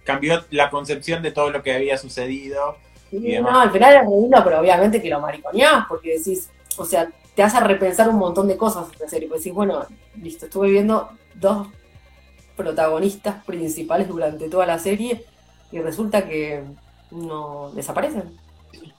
cambió 0.05 0.43
la 0.51 0.71
concepción 0.71 1.23
de 1.23 1.33
todo 1.33 1.51
lo 1.51 1.63
que 1.63 1.75
había 1.75 1.99
sucedido. 1.99 2.77
Sí, 3.11 3.19
y 3.19 3.33
demás. 3.33 3.53
no, 3.53 3.61
al 3.61 3.71
final 3.71 3.95
es 3.95 4.05
muy 4.05 4.23
lindo, 4.23 4.41
pero 4.43 4.59
obviamente 4.61 5.03
que 5.03 5.11
lo 5.11 5.21
mariconeás, 5.21 5.85
porque 5.87 6.17
decís, 6.17 6.49
o 6.79 6.87
sea, 6.87 7.11
te 7.35 7.43
hace 7.43 7.61
repensar 7.61 8.09
un 8.09 8.17
montón 8.17 8.49
de 8.49 8.57
cosas 8.57 8.91
esta 8.91 9.07
serie. 9.07 9.29
Pues 9.29 9.43
decís, 9.43 9.55
bueno, 9.55 9.85
listo, 10.17 10.47
estuve 10.47 10.71
viendo 10.71 11.11
dos 11.35 11.69
protagonistas 12.57 13.45
principales 13.45 14.09
durante 14.09 14.49
toda 14.49 14.65
la 14.65 14.79
serie 14.79 15.27
y 15.71 15.79
resulta 15.81 16.27
que 16.27 16.65
no 17.11 17.71
desaparecen. 17.73 18.35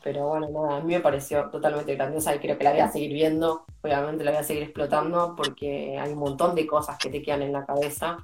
Pero 0.04 0.28
bueno, 0.30 0.50
nada, 0.50 0.78
a 0.78 0.82
mí 0.82 0.94
me 0.94 1.00
pareció 1.02 1.50
totalmente 1.50 1.96
grandiosa 1.96 2.36
y 2.36 2.40
creo 2.40 2.58
que 2.58 2.64
la 2.64 2.72
voy 2.72 2.80
a 2.82 2.92
seguir 2.92 3.14
viendo. 3.14 3.66
Obviamente 3.84 4.24
la 4.24 4.32
voy 4.32 4.40
a 4.40 4.44
seguir 4.44 4.64
explotando 4.64 5.36
porque 5.36 5.98
hay 6.00 6.12
un 6.14 6.20
montón 6.20 6.56
de 6.56 6.66
cosas 6.68 6.98
que 6.98 7.10
te 7.10 7.22
quedan 7.22 7.44
en 7.44 7.54
la 7.54 7.66
cabeza 7.66 8.18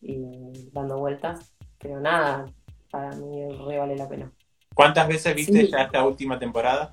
y 0.00 0.70
dando 0.72 0.98
vueltas. 0.98 1.54
Pero 1.78 2.00
nada, 2.00 2.46
para 2.90 3.10
mí 3.16 3.48
re 3.66 3.78
vale 3.78 3.96
la 3.96 4.08
pena. 4.08 4.32
¿Cuántas 4.74 5.08
veces 5.08 5.34
viste 5.34 5.66
Sí. 5.66 5.70
ya 5.70 5.82
esta 5.82 6.04
última 6.06 6.38
temporada? 6.38 6.92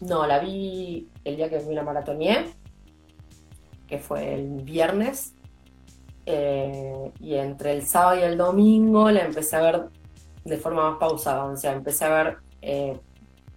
No, 0.00 0.26
la 0.26 0.38
vi 0.40 1.08
el 1.24 1.36
día 1.36 1.48
que 1.50 1.58
vi 1.58 1.74
la 1.74 1.82
maratoné, 1.82 2.54
que 3.86 3.98
fue 3.98 4.34
el 4.34 4.62
viernes. 4.62 5.34
eh, 6.26 7.12
y 7.18 7.34
entre 7.34 7.72
el 7.72 7.86
sábado 7.86 8.20
y 8.20 8.22
el 8.22 8.36
domingo 8.38 9.10
la 9.10 9.22
empecé 9.24 9.56
a 9.56 9.62
ver 9.62 9.88
de 10.44 10.56
forma 10.56 10.90
más 10.90 10.98
pausada. 10.98 11.44
O 11.44 11.56
sea, 11.56 11.72
empecé 11.72 12.04
a 12.04 12.22
ver 12.22 12.36
eh, 12.62 12.98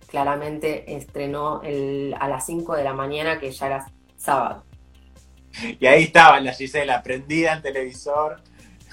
claramente, 0.07 0.95
estrenó 0.95 1.61
el, 1.63 2.15
a 2.19 2.27
las 2.27 2.45
5 2.45 2.75
de 2.75 2.83
la 2.83 2.93
mañana, 2.93 3.39
que 3.39 3.51
ya 3.51 3.65
era 3.67 3.91
sábado. 4.17 4.63
Y 5.79 5.85
ahí 5.85 6.03
estaba 6.03 6.39
la 6.39 6.53
Gisela, 6.53 7.01
prendida 7.03 7.53
en 7.53 7.61
televisor. 7.61 8.41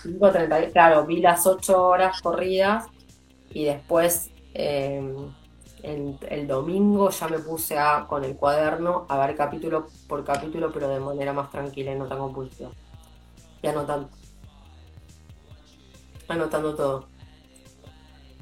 5.30, 0.03 0.73
claro, 0.73 1.07
vi 1.07 1.21
las 1.21 1.47
8 1.47 1.83
horas 1.83 2.21
corridas 2.21 2.87
y 3.51 3.65
después 3.65 4.31
eh, 4.55 5.15
el 5.83 6.47
domingo 6.47 7.11
ya 7.11 7.29
me 7.29 7.39
puse 7.39 7.79
a, 7.79 8.07
con 8.07 8.25
el 8.25 8.37
cuaderno 8.37 9.07
a 9.09 9.27
ver 9.27 9.37
capítulo 9.37 9.89
por 10.09 10.25
capítulo, 10.25 10.71
pero 10.73 10.89
de 10.89 11.01
manera 11.01 11.33
más 11.33 11.51
tranquila 11.51 11.93
y 11.93 11.99
no 11.99 12.07
tan 12.07 12.19
compulsiva. 12.19 12.71
Y 13.63 13.67
anotando. 13.67 14.09
Anotando 16.29 16.75
todo. 16.75 17.07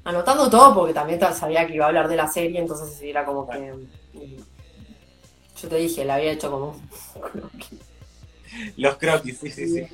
Anotando 0.09 0.51
todo 0.51 0.75
porque 0.75 0.93
también 0.95 1.21
ta- 1.21 1.33
sabía 1.33 1.67
que 1.67 1.75
iba 1.75 1.85
a 1.85 1.89
hablar 1.89 2.09
de 2.09 2.17
la 2.17 2.27
serie, 2.29 2.59
entonces 2.61 3.01
era 3.03 3.25
como 3.25 3.49
que... 3.49 3.73
mm, 4.13 4.43
Yo 5.61 5.69
te 5.69 5.77
dije, 5.77 6.05
la 6.05 6.15
había 6.15 6.33
hecho 6.33 6.51
como... 6.51 6.77
Los 8.77 8.97
croquis, 8.97 9.39
sí, 9.39 9.51
sí, 9.51 9.67
sí. 9.69 9.89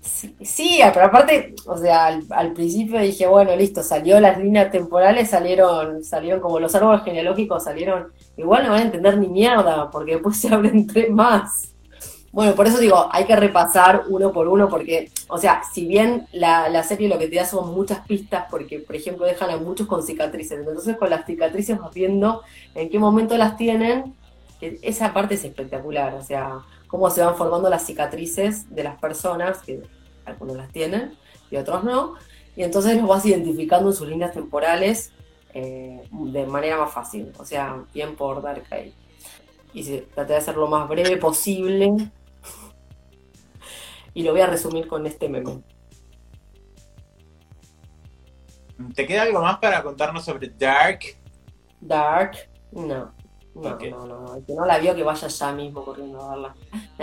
Sí, 0.00 0.36
sí, 0.42 0.80
pero 0.92 1.06
aparte, 1.06 1.54
o 1.66 1.78
sea, 1.78 2.06
al, 2.06 2.26
al 2.30 2.52
principio 2.52 3.00
dije, 3.00 3.26
bueno, 3.26 3.56
listo, 3.56 3.82
salió 3.82 4.20
las 4.20 4.38
líneas 4.38 4.70
temporales, 4.70 5.30
salieron, 5.30 6.04
salieron 6.04 6.40
como 6.40 6.60
los 6.60 6.74
árboles 6.74 7.04
genealógicos, 7.04 7.64
salieron, 7.64 8.12
igual 8.36 8.64
no 8.64 8.70
van 8.72 8.80
a 8.80 8.84
entender 8.84 9.16
ni 9.18 9.28
mierda, 9.28 9.90
porque 9.90 10.12
después 10.14 10.36
se 10.40 10.48
abren 10.54 10.86
tres 10.86 11.10
más. 11.10 11.73
Bueno, 12.34 12.56
por 12.56 12.66
eso 12.66 12.78
digo, 12.78 13.08
hay 13.12 13.26
que 13.26 13.36
repasar 13.36 14.06
uno 14.08 14.32
por 14.32 14.48
uno, 14.48 14.68
porque, 14.68 15.08
o 15.28 15.38
sea, 15.38 15.62
si 15.72 15.86
bien 15.86 16.26
la, 16.32 16.68
la 16.68 16.82
serie 16.82 17.08
lo 17.08 17.16
que 17.16 17.28
te 17.28 17.36
da 17.36 17.44
son 17.44 17.72
muchas 17.72 18.04
pistas, 18.08 18.46
porque, 18.50 18.80
por 18.80 18.96
ejemplo, 18.96 19.24
dejan 19.24 19.50
a 19.50 19.56
muchos 19.56 19.86
con 19.86 20.02
cicatrices, 20.02 20.58
entonces 20.58 20.96
con 20.96 21.10
las 21.10 21.26
cicatrices 21.26 21.78
vas 21.78 21.94
viendo 21.94 22.42
en 22.74 22.90
qué 22.90 22.98
momento 22.98 23.36
las 23.38 23.56
tienen, 23.56 24.16
que 24.58 24.80
esa 24.82 25.12
parte 25.12 25.36
es 25.36 25.44
espectacular, 25.44 26.14
o 26.14 26.24
sea, 26.24 26.58
cómo 26.88 27.08
se 27.08 27.22
van 27.22 27.36
formando 27.36 27.70
las 27.70 27.86
cicatrices 27.86 28.74
de 28.74 28.82
las 28.82 28.98
personas, 28.98 29.58
que 29.58 29.82
algunos 30.24 30.56
las 30.56 30.72
tienen 30.72 31.16
y 31.52 31.56
otros 31.56 31.84
no, 31.84 32.14
y 32.56 32.64
entonces 32.64 32.96
los 32.96 33.06
vas 33.06 33.24
identificando 33.24 33.90
en 33.90 33.94
sus 33.94 34.08
líneas 34.08 34.32
temporales 34.32 35.12
eh, 35.52 36.02
de 36.10 36.46
manera 36.46 36.78
más 36.78 36.92
fácil, 36.92 37.30
o 37.38 37.44
sea, 37.44 37.84
bien 37.94 38.16
por 38.16 38.42
Dark. 38.42 38.64
Y 39.72 39.84
se, 39.84 39.98
traté 40.12 40.32
de 40.32 40.38
hacer 40.40 40.56
lo 40.56 40.66
más 40.66 40.88
breve 40.88 41.16
posible, 41.16 42.10
y 44.14 44.22
lo 44.22 44.32
voy 44.32 44.40
a 44.40 44.46
resumir 44.46 44.86
con 44.86 45.06
este 45.06 45.28
meme. 45.28 45.60
¿Te 48.94 49.06
queda 49.06 49.22
algo 49.22 49.40
más 49.40 49.58
para 49.58 49.82
contarnos 49.82 50.24
sobre 50.24 50.48
Dark? 50.48 51.00
Dark, 51.80 52.48
no. 52.72 53.12
No, 53.54 53.78
no, 53.78 54.06
no, 54.06 54.20
no. 54.20 54.34
El 54.34 54.44
que 54.44 54.52
no 54.52 54.66
la 54.66 54.78
vio 54.78 54.96
que 54.96 55.04
vaya 55.04 55.28
ya 55.28 55.52
mismo 55.52 55.84
corriendo 55.84 56.20
a 56.20 56.30
verla. 56.30 56.54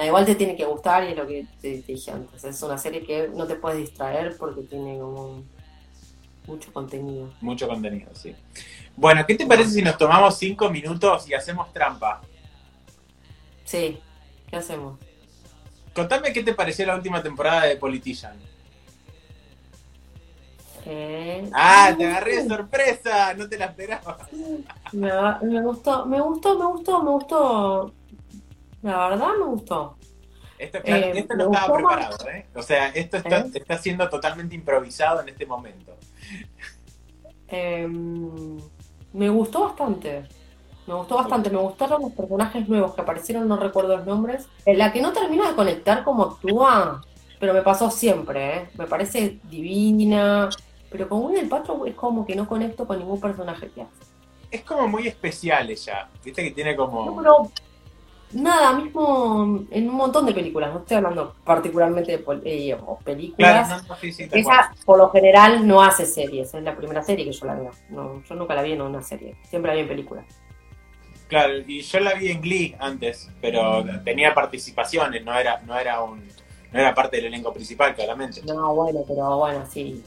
Igual 0.06 0.26
te 0.26 0.36
tiene 0.36 0.56
que 0.56 0.66
gustar 0.66 1.06
y 1.06 1.12
es 1.12 1.18
lo 1.18 1.26
que 1.26 1.48
te, 1.62 1.82
te 1.82 1.94
dije 1.94 2.12
antes. 2.12 2.44
Es 2.44 2.62
una 2.62 2.78
serie 2.78 3.04
que 3.06 3.30
no 3.30 3.48
te 3.48 3.56
puedes 3.56 3.80
distraer 3.80 4.36
porque 4.38 4.64
tiene 4.64 5.00
como 5.00 5.44
mucho 6.48 6.74
contenido. 6.74 7.32
Mucho 7.40 7.68
contenido, 7.70 8.14
sí. 8.14 8.36
Bueno, 8.98 9.26
¿qué 9.26 9.36
te 9.36 9.46
parece 9.46 9.72
si 9.72 9.82
nos 9.82 9.98
tomamos 9.98 10.38
cinco 10.38 10.70
minutos 10.70 11.30
y 11.30 11.34
hacemos 11.34 11.72
trampa? 11.72 12.22
Sí, 13.64 14.00
¿qué 14.50 14.58
hacemos? 14.58 15.00
Contame 15.94 16.32
qué 16.34 16.44
te 16.44 16.54
pareció 16.54 16.86
la 16.86 16.96
última 16.96 17.22
temporada 17.22 17.64
de 17.66 17.76
Politician. 17.78 18.36
Eh, 20.86 21.50
Ah, 21.54 21.94
te 21.96 22.08
agarré 22.08 22.42
de 22.44 22.48
sorpresa, 22.48 23.34
no 23.36 23.48
te 23.48 23.58
la 23.58 23.66
esperaba. 23.66 24.18
me, 24.94 25.12
me 25.44 25.62
gustó, 25.62 26.06
me 26.06 26.20
gustó, 26.22 26.58
me 26.58 26.66
gustó, 26.66 27.04
me 27.04 27.12
gustó. 27.12 27.94
La 28.82 29.10
verdad 29.10 29.28
me 29.40 29.46
gustó. 29.46 29.96
Esto, 30.58 30.82
claro, 30.82 31.06
Eh, 31.06 31.12
esto 31.20 31.36
no 31.36 31.46
estaba 31.46 31.68
más- 31.68 31.76
preparado, 32.08 32.30
¿eh? 32.30 32.46
O 32.56 32.62
sea, 32.64 32.88
esto 32.90 33.18
está, 33.18 33.40
¿Eh? 33.40 33.52
está 33.54 33.78
siendo 33.78 34.10
totalmente 34.10 34.56
improvisado 34.56 35.22
en 35.22 35.30
este 35.30 35.46
momento. 35.46 35.96
Eh, 37.48 37.88
me 39.14 39.30
gustó 39.30 39.62
bastante. 39.66 40.24
Me 40.88 40.94
gustó 40.94 41.16
bastante. 41.16 41.50
Me 41.50 41.58
gustaron 41.58 42.02
los 42.02 42.12
personajes 42.12 42.68
nuevos 42.68 42.94
que 42.94 43.02
aparecieron, 43.02 43.48
no 43.48 43.58
recuerdo 43.58 43.98
los 43.98 44.06
nombres. 44.06 44.48
En 44.66 44.78
la 44.78 44.92
que 44.92 45.02
no 45.02 45.14
termino 45.14 45.48
de 45.48 45.56
conectar 45.56 46.04
como 46.04 46.24
actúa, 46.24 47.02
pero 47.40 47.54
me 47.54 47.62
pasó 47.62 47.90
siempre, 47.90 48.58
¿eh? 48.58 48.70
Me 48.78 48.88
parece 48.88 49.40
divina. 49.50 50.50
Pero 50.90 51.08
con 51.08 51.22
Gwyneth 51.22 51.50
Paltrow 51.50 51.86
es 51.86 51.96
como 51.96 52.26
que 52.26 52.36
no 52.36 52.48
conecto 52.48 52.86
con 52.86 53.00
ningún 53.00 53.20
personaje 53.20 53.70
que 53.70 53.82
hace. 53.82 54.12
Es 54.52 54.62
como 54.64 54.88
muy 54.88 55.08
especial 55.08 55.70
ella. 55.70 56.10
Viste 56.24 56.44
que 56.44 56.52
tiene 56.52 56.76
como. 56.76 57.06
No, 57.06 57.16
pero 57.16 57.52
nada, 58.34 58.74
mismo 58.74 59.64
en 59.72 59.90
un 59.90 59.96
montón 59.96 60.26
de 60.26 60.34
películas. 60.34 60.74
No 60.74 60.80
estoy 60.80 60.98
hablando 60.98 61.36
particularmente 61.46 62.18
de 62.18 62.24
eh, 62.44 62.78
películas. 63.04 63.68
Claro, 63.68 63.82
no, 63.84 63.88
no, 63.88 63.96
sí, 63.96 64.12
sí, 64.12 64.28
tal 64.28 64.44
cual. 64.44 64.58
Ella, 64.58 64.72
por 64.86 64.98
lo 64.98 65.10
general, 65.10 65.66
no 65.66 65.82
hace 65.82 66.06
series. 66.06 66.54
Es 66.54 66.64
la 66.64 66.76
primera 66.76 67.02
serie 67.02 67.24
que 67.24 67.32
yo 67.32 67.46
la 67.46 67.56
veo. 67.56 67.72
No, 67.90 68.22
yo 68.24 68.36
nunca 68.36 68.54
la 68.54 68.62
vi 68.62 68.74
en 68.74 68.82
una 68.82 69.02
serie. 69.02 69.38
Siempre 69.50 69.70
la 69.70 69.76
vi 69.76 69.82
en 69.82 69.88
películas. 69.88 70.26
Claro, 71.32 71.60
y 71.66 71.80
yo 71.80 72.00
la 72.02 72.14
vi 72.16 72.30
en 72.30 72.42
Glee 72.42 72.76
antes, 72.78 73.30
pero 73.40 73.86
tenía 74.04 74.34
participaciones, 74.34 75.24
no 75.24 75.34
era, 75.34 75.62
no 75.62 75.80
era 75.80 76.04
un, 76.04 76.20
no 76.74 76.78
era 76.78 76.94
parte 76.94 77.16
del 77.16 77.28
elenco 77.28 77.54
principal, 77.54 77.96
claramente. 77.96 78.42
No, 78.44 78.76
bueno, 78.76 79.00
pero 79.08 79.38
bueno, 79.38 79.64
sí. 79.66 80.04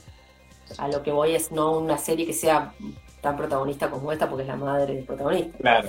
A 0.76 0.86
lo 0.88 1.02
que 1.02 1.12
voy 1.12 1.34
es 1.34 1.50
no 1.50 1.78
una 1.78 1.96
serie 1.96 2.26
que 2.26 2.34
sea 2.34 2.74
tan 3.22 3.38
protagonista 3.38 3.90
como 3.90 4.12
esta, 4.12 4.28
porque 4.28 4.42
es 4.42 4.48
la 4.48 4.56
madre 4.56 4.96
del 4.96 5.04
protagonista. 5.04 5.56
Claro. 5.56 5.88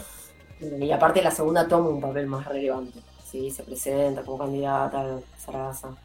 Y 0.62 0.90
aparte 0.92 1.22
la 1.22 1.32
segunda 1.32 1.68
toma 1.68 1.90
un 1.90 2.00
papel 2.00 2.28
más 2.28 2.46
relevante. 2.46 2.98
Sí, 3.30 3.52
se 3.52 3.64
presenta 3.64 4.24
como 4.24 4.38
candidata 4.38 5.02
a. 5.02 5.96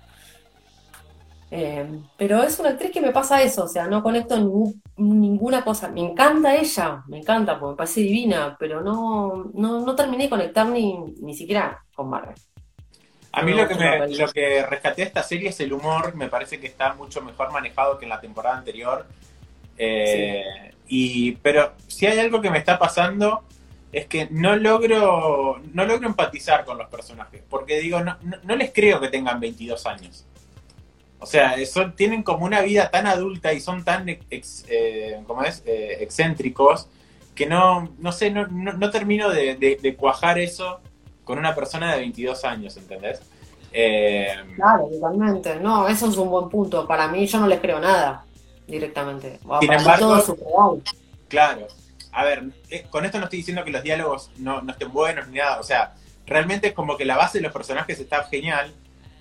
Eh, 1.52 1.86
pero 2.16 2.42
es 2.42 2.58
una 2.58 2.70
actriz 2.70 2.90
que 2.90 3.00
me 3.00 3.12
pasa 3.12 3.40
eso, 3.42 3.62
o 3.62 3.68
sea, 3.68 3.86
no 3.86 4.02
conecto 4.02 4.36
ningún- 4.36 4.82
ninguna 5.00 5.64
cosa. 5.64 5.88
Me 5.88 6.00
encanta 6.00 6.54
ella, 6.54 7.02
me 7.08 7.18
encanta, 7.18 7.58
porque 7.58 7.72
me 7.72 7.76
parece 7.76 8.00
divina, 8.00 8.56
pero 8.58 8.80
no, 8.80 9.50
no, 9.54 9.80
no 9.80 9.94
terminé 9.96 10.24
de 10.24 10.30
conectar 10.30 10.66
ni, 10.66 10.98
ni 11.20 11.34
siquiera 11.34 11.82
con 11.94 12.08
Marvel. 12.08 12.34
A 13.32 13.42
mí 13.42 13.52
No, 13.52 13.62
lo 13.62 13.68
que, 13.68 13.74
me, 13.76 14.08
lo 14.08 14.28
que 14.28 14.66
rescaté 14.66 15.02
de 15.02 15.08
esta 15.08 15.22
serie 15.22 15.50
es 15.50 15.60
el 15.60 15.72
humor, 15.72 16.14
me 16.14 16.28
parece 16.28 16.58
que 16.58 16.66
está 16.66 16.94
mucho 16.94 17.22
mejor 17.22 17.52
manejado 17.52 17.98
que 17.98 18.04
en 18.04 18.08
la 18.08 18.20
temporada 18.20 18.58
anterior. 18.58 19.06
Eh, 19.78 20.74
y, 20.88 21.32
pero 21.36 21.72
si 21.86 22.06
hay 22.06 22.18
algo 22.18 22.40
que 22.40 22.50
me 22.50 22.58
está 22.58 22.78
pasando 22.78 23.44
es 23.92 24.06
que 24.06 24.28
no 24.30 24.56
logro, 24.56 25.60
no 25.72 25.84
logro 25.84 26.06
empatizar 26.06 26.64
con 26.64 26.78
los 26.78 26.88
personajes, 26.88 27.42
porque 27.48 27.80
digo, 27.80 28.00
no, 28.00 28.16
no, 28.22 28.36
no 28.42 28.56
les 28.56 28.72
creo 28.72 29.00
que 29.00 29.08
tengan 29.08 29.40
22 29.40 29.86
años. 29.86 30.26
O 31.20 31.26
sea, 31.26 31.54
son, 31.66 31.94
tienen 31.94 32.22
como 32.22 32.44
una 32.46 32.60
vida 32.62 32.90
tan 32.90 33.06
adulta 33.06 33.52
y 33.52 33.60
son 33.60 33.84
tan 33.84 34.08
ex- 34.08 34.64
eh, 34.68 35.20
¿cómo 35.26 35.42
es? 35.44 35.62
Eh, 35.66 35.98
excéntricos 36.00 36.88
que 37.34 37.46
no, 37.46 37.90
no 37.98 38.12
sé, 38.12 38.30
no, 38.30 38.46
no, 38.48 38.72
no 38.72 38.90
termino 38.90 39.30
de, 39.30 39.54
de- 39.56 39.78
de 39.80 39.96
cuajar 39.96 40.38
eso 40.38 40.80
con 41.24 41.38
una 41.38 41.54
persona 41.54 41.92
de 41.92 42.00
22 42.00 42.44
años, 42.44 42.76
¿entendés? 42.76 43.20
Eh, 43.72 44.34
Claro, 44.56 44.88
totalmente. 44.90 45.56
No, 45.60 45.86
eso 45.88 46.08
es 46.08 46.16
un 46.16 46.28
buen 46.30 46.48
punto. 46.48 46.86
Para 46.86 47.06
mí 47.08 47.26
yo 47.26 47.38
no 47.38 47.46
les 47.46 47.60
creo 47.60 47.78
nada 47.80 48.24
directamente. 48.66 49.38
Sin 49.60 49.72
embargo- 49.72 50.22
todo. 50.34 50.80
Claro. 51.28 51.66
A 52.12 52.24
ver, 52.24 52.44
eh, 52.70 52.86
con 52.90 53.04
esto 53.04 53.18
no 53.18 53.24
estoy 53.24 53.38
diciendo 53.38 53.62
que 53.64 53.70
los 53.70 53.82
diálogos 53.82 54.30
no, 54.38 54.62
no 54.62 54.72
estén 54.72 54.92
buenos 54.92 55.28
ni 55.28 55.38
nada. 55.38 55.60
O 55.60 55.62
sea, 55.62 55.94
realmente 56.26 56.68
es 56.68 56.72
como 56.74 56.96
que 56.96 57.04
la 57.04 57.16
base 57.16 57.38
de 57.38 57.42
los 57.44 57.52
personajes 57.52 57.98
está 58.00 58.24
genial, 58.24 58.72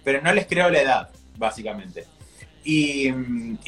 pero 0.04 0.22
no 0.22 0.34
les 0.34 0.48
creo 0.48 0.70
la 0.72 0.82
edad, 0.82 1.10
básicamente. 1.40 2.06
Y, 2.64 3.12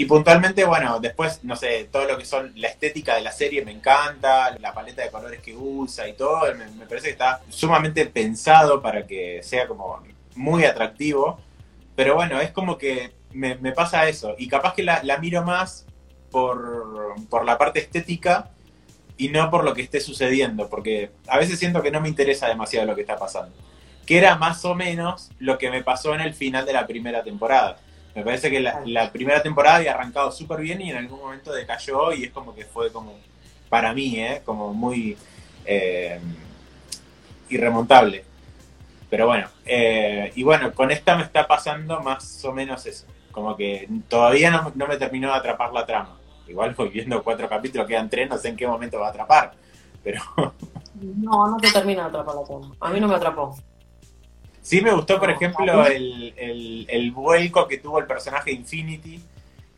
puntualmente, 0.06 0.64
bueno, 0.66 1.00
después, 1.00 1.44
no 1.44 1.56
sé, 1.56 1.86
todo 1.92 2.06
lo 2.06 2.18
que 2.18 2.26
son 2.26 2.52
la 2.56 2.68
estética 2.68 3.16
de 3.16 3.22
la 3.22 3.32
serie 3.32 3.66
me 3.66 3.72
encanta, 3.72 4.56
la 4.60 4.74
paleta 4.74 5.02
de 5.02 5.10
colores 5.10 5.40
que 5.42 5.56
usa 5.56 6.08
y 6.08 6.14
todo, 6.14 6.42
me, 6.56 6.86
parece 6.86 7.08
que 7.08 7.14
está 7.14 7.42
sumamente 7.50 8.06
pensado 8.06 8.82
para 8.82 9.08
que 9.08 9.42
sea 9.44 9.68
como 9.68 10.04
muy 10.36 10.66
atractivo. 10.66 11.40
Pero 11.96 12.16
bueno, 12.16 12.40
es 12.42 12.52
como 12.52 12.78
que 12.78 13.14
me, 13.32 13.56
me 13.56 13.72
pasa 13.72 14.08
eso. 14.08 14.36
Y 14.38 14.48
capaz 14.48 14.74
que 14.74 14.84
la, 14.84 15.02
la 15.04 15.18
miro 15.18 15.42
más 15.44 15.86
por, 16.30 17.16
por 17.30 17.46
la 17.46 17.58
parte 17.58 17.80
estética 17.80 18.52
y 19.18 19.30
no 19.30 19.50
por 19.50 19.64
lo 19.64 19.74
que 19.74 19.84
esté 19.84 20.00
sucediendo, 20.00 20.70
porque 20.70 21.12
a 21.28 21.38
veces 21.38 21.60
siento 21.60 21.82
que 21.82 21.92
no 21.92 22.02
me 22.02 22.10
interesa 22.10 22.48
demasiado 22.48 22.88
lo 22.88 22.96
que 22.96 23.02
está 23.02 23.18
pasando. 23.18 23.56
Que 24.06 24.18
era 24.18 24.36
más 24.36 24.66
o 24.66 24.76
menos 24.76 25.32
lo 25.40 25.58
que 25.58 25.70
me 25.70 25.84
pasó 25.84 26.14
en 26.14 26.22
el 26.22 26.34
final 26.34 26.66
de 26.66 26.74
la 26.74 26.88
primera 26.88 27.24
temporada. 27.24 27.78
Me 28.16 28.24
parece 28.24 28.50
que 28.50 28.60
la, 28.60 29.12
primera 29.12 29.42
temporada 29.42 29.78
había 29.78 29.94
arrancado 29.94 30.32
súper 30.32 30.60
bien 30.60 30.82
y 30.82 30.92
en 30.92 30.98
algún 30.98 31.20
momento 31.20 31.54
decayó 31.54 32.12
y 32.12 32.26
es 32.26 32.32
como 32.32 32.54
que 32.54 32.66
fue 32.66 32.92
como, 32.92 33.16
para 33.70 33.94
mí, 33.94 34.20
¿eh? 34.20 34.42
como 34.44 34.74
muy 34.74 35.18
eh, 35.66 36.20
irremontable. 37.50 38.26
Pero 39.10 39.28
bueno, 39.28 39.48
eh, 39.66 40.32
y 40.36 40.44
bueno, 40.44 40.74
con 40.74 40.92
esta 40.92 41.16
me 41.16 41.24
está 41.24 41.48
pasando 41.48 42.02
más 42.02 42.44
o 42.44 42.52
menos 42.52 42.86
eso. 42.86 43.06
Como 43.32 43.56
que 43.56 43.88
todavía 44.10 44.52
no, 44.52 44.72
no 44.76 44.88
me 44.88 44.98
terminó 44.98 45.30
de 45.30 45.36
atrapar 45.36 45.72
la 45.72 45.86
trama. 45.86 46.18
Igual 46.48 46.74
voy 46.76 46.90
viendo 46.90 47.24
cuatro 47.24 47.48
capítulos, 47.48 47.88
quedan 47.88 48.10
tres, 48.10 48.30
no 48.30 48.38
sé 48.38 48.50
en 48.50 48.58
qué 48.58 48.68
momento 48.68 49.00
va 49.00 49.08
a 49.08 49.10
atrapar. 49.12 49.54
Pero 50.04 50.22
No, 50.96 51.48
no 51.48 51.58
te 51.58 51.72
termina 51.72 52.04
de 52.04 52.10
atrapar 52.10 52.36
la 52.36 52.44
toma. 52.44 52.76
A 52.80 52.90
mí 52.90 53.00
no 53.00 53.08
me 53.08 53.16
atrapó. 53.16 53.56
Sí 54.62 54.82
me 54.82 54.92
gustó, 54.92 55.20
por 55.20 55.30
No, 55.30 55.36
ejemplo, 55.36 55.86
el, 55.88 56.34
el, 56.38 56.86
el 56.90 57.12
vuelco 57.12 57.68
que 57.68 57.78
tuvo 57.78 58.00
el 58.00 58.06
personaje 58.06 58.52
Infinity, 58.52 59.22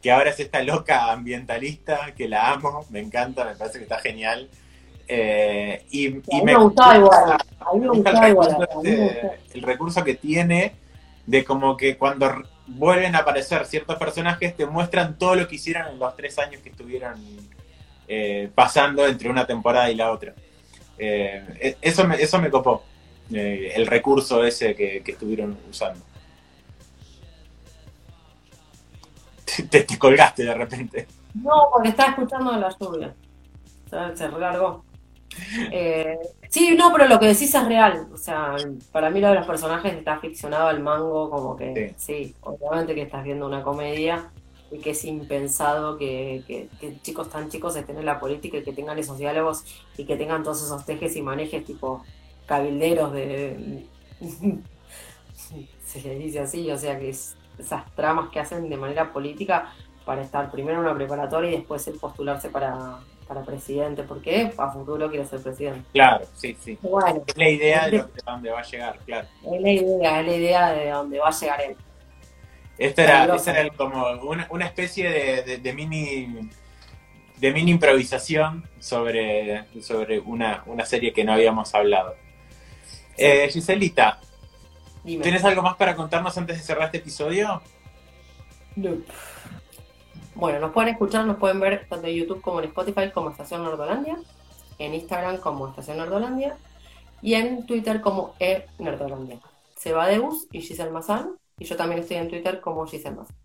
que 0.01 0.11
ahora 0.11 0.29
es 0.31 0.39
esta 0.39 0.61
loca 0.61 1.11
ambientalista, 1.11 2.13
que 2.15 2.27
la 2.27 2.51
amo, 2.51 2.85
me 2.89 2.99
encanta, 2.99 3.45
me 3.45 3.55
parece 3.55 3.77
que 3.79 3.83
está 3.83 3.99
genial. 3.99 4.49
Eh, 5.07 5.85
y, 5.91 6.07
A 6.07 6.09
y 6.09 6.21
mí 6.31 6.41
me 6.43 6.55
gustaba 6.55 6.97
igual. 6.97 7.37
El 7.73 8.29
igual. 8.29 8.67
recurso, 9.61 9.99
este- 9.99 10.05
que 10.11 10.15
tiene 10.15 10.73
de 11.25 11.43
como 11.43 11.77
que 11.77 11.97
cuando 11.97 12.43
vuelven 12.67 13.15
a 13.15 13.19
aparecer 13.19 13.65
ciertos 13.65 13.97
personajes 13.97 14.55
te 14.55 14.65
muestran 14.65 15.17
todo 15.17 15.35
lo 15.35 15.47
que 15.47 15.55
hicieron 15.55 15.87
en 15.87 15.99
los 15.99 16.15
tres 16.15 16.37
años 16.39 16.61
que 16.61 16.69
estuvieron 16.69 17.15
eh, 18.07 18.49
pasando 18.53 19.07
entre 19.07 19.29
una 19.29 19.45
temporada 19.47 19.89
y 19.89 19.95
la 19.95 20.11
otra. 20.11 20.33
Eh, 20.97 21.43
e- 21.59 21.77
eso, 21.81 22.05
me, 22.07 22.15
eso 22.21 22.39
me 22.39 22.49
copó, 22.49 22.83
eh, 23.33 23.73
el 23.75 23.87
recurso 23.87 24.43
ese 24.43 24.75
que, 24.75 25.01
que 25.03 25.11
estuvieron 25.11 25.57
usando. 25.69 26.01
Te, 29.69 29.83
te 29.83 29.99
colgaste 29.99 30.43
de 30.43 30.53
repente. 30.53 31.07
No, 31.35 31.67
porque 31.71 31.89
estaba 31.89 32.09
escuchando 32.11 32.51
la 32.57 32.75
lluvia. 32.79 33.13
Se, 33.89 34.17
se 34.17 34.27
relargó. 34.27 34.83
Eh, 35.71 36.17
sí, 36.49 36.75
no, 36.77 36.91
pero 36.91 37.07
lo 37.07 37.19
que 37.19 37.27
decís 37.27 37.53
es 37.53 37.65
real. 37.65 38.07
O 38.13 38.17
sea, 38.17 38.55
para 38.91 39.09
mí 39.09 39.19
lo 39.19 39.29
de 39.29 39.35
los 39.35 39.45
personajes 39.47 39.93
está 39.93 40.19
ficcionado 40.19 40.67
al 40.67 40.79
mango, 40.81 41.29
como 41.29 41.55
que 41.55 41.93
sí, 41.97 42.35
obviamente 42.41 42.95
que 42.95 43.03
estás 43.03 43.23
viendo 43.23 43.45
una 43.45 43.63
comedia 43.63 44.29
y 44.71 44.79
que 44.79 44.91
es 44.91 45.05
impensado 45.05 45.97
que, 45.97 46.43
que- 46.47 46.67
que 46.79 46.99
chicos 47.01 47.29
tan 47.29 47.49
chicos 47.49 47.75
estén 47.75 47.97
en 47.99 48.05
la 48.05 48.19
política 48.19 48.57
y 48.57 48.63
que 48.63 48.73
tengan 48.73 48.97
esos 48.97 49.19
diálogos 49.19 49.63
y 49.97 50.05
que 50.05 50.17
tengan 50.17 50.41
todos 50.43 50.63
esos 50.63 50.83
tejes 50.85 51.15
y 51.15 51.21
manejes 51.21 51.63
tipo 51.63 52.03
cabilderos 52.45 53.13
de... 53.13 53.85
se 55.85 56.01
les 56.01 56.19
dice 56.19 56.39
así, 56.39 56.69
o 56.71 56.77
sea 56.77 56.97
que 56.99 57.09
es- 57.09 57.35
esas 57.57 57.83
tramas 57.95 58.29
que 58.31 58.39
hacen 58.39 58.69
de 58.69 58.77
manera 58.77 59.13
política 59.13 59.71
para 60.05 60.21
estar 60.23 60.51
primero 60.51 60.79
en 60.79 60.85
una 60.85 60.95
preparatoria 60.95 61.51
y 61.51 61.57
después 61.57 61.87
el 61.87 61.99
postularse 61.99 62.49
para, 62.49 62.99
para 63.27 63.43
presidente, 63.43 64.03
porque 64.03 64.51
a 64.57 64.71
futuro 64.71 65.09
quiere 65.09 65.25
ser 65.25 65.41
presidente. 65.41 65.87
Claro, 65.93 66.25
sí, 66.33 66.57
sí. 66.59 66.77
Bueno, 66.81 67.23
Es 67.27 67.37
la 67.37 67.49
idea 67.49 67.85
de 67.89 67.99
de 67.99 68.05
dónde 68.25 68.49
va 68.51 68.59
a 68.59 68.63
llegar, 68.63 68.99
claro. 69.05 69.27
es 69.43 69.61
la 69.61 69.71
idea, 69.71 70.19
es 70.21 70.27
la 70.27 70.35
idea 70.35 70.69
de 70.71 70.89
dónde 70.89 71.19
va 71.19 71.27
a 71.29 71.31
llegar 71.31 71.61
él. 71.61 71.77
Esta 72.77 73.03
era, 73.03 73.35
esta 73.35 73.51
era 73.51 73.61
el- 73.61 73.73
como 73.73 74.03
una, 74.23 74.47
una 74.49 74.65
especie 74.65 75.09
de, 75.09 75.43
de- 75.43 75.57
de 75.59 75.73
mini 75.73 76.49
de 77.37 77.51
mini 77.51 77.71
improvisación 77.71 78.63
sobre, 78.79 79.65
sobre 79.81 80.19
una, 80.19 80.63
una 80.65 80.85
serie 80.85 81.13
que 81.13 81.23
no 81.23 81.33
habíamos 81.33 81.73
hablado. 81.75 82.15
Eh, 83.17 83.49
Giselita, 83.51 84.19
Dime. 85.03 85.23
¿tienes 85.23 85.43
algo 85.43 85.61
más 85.61 85.75
para 85.75 85.95
contarnos 85.95 86.37
antes 86.37 86.57
de 86.57 86.63
cerrar 86.63 86.85
este 86.85 86.97
episodio? 86.97 87.61
Bueno, 90.35 90.59
nos 90.59 90.71
pueden 90.71 90.93
escuchar, 90.93 91.25
nos 91.25 91.37
pueden 91.37 91.59
ver 91.59 91.85
tanto 91.87 92.07
en 92.07 92.15
YouTube 92.15 92.41
como 92.41 92.59
en 92.59 92.65
Spotify 92.69 93.11
como 93.11 93.29
Estación 93.29 93.63
Nerdolandia, 93.63 94.17
en 94.79 94.93
Instagram 94.95 95.37
como 95.37 95.67
Estación 95.67 95.97
Nerdolandia 95.97 96.57
y 97.21 97.35
en 97.35 97.65
Twitter 97.65 98.01
como 98.01 98.35
E 98.39 98.65
Nerdolandia. 98.79 99.39
Seba 99.77 100.07
Deus 100.07 100.47
y 100.51 100.61
Giselle 100.61 100.91
Mazán, 100.91 101.35
y 101.59 101.65
yo 101.65 101.75
también 101.75 102.01
estoy 102.01 102.17
en 102.17 102.29
Twitter 102.29 102.61
como 102.61 102.87
Giselle 102.87 103.15
Mazán. 103.15 103.35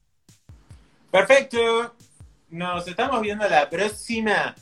Perfecto. 1.11 1.94
Nos 2.50 2.87
estamos 2.88 3.20
viendo 3.20 3.46
la 3.48 3.68
próxima. 3.68 4.54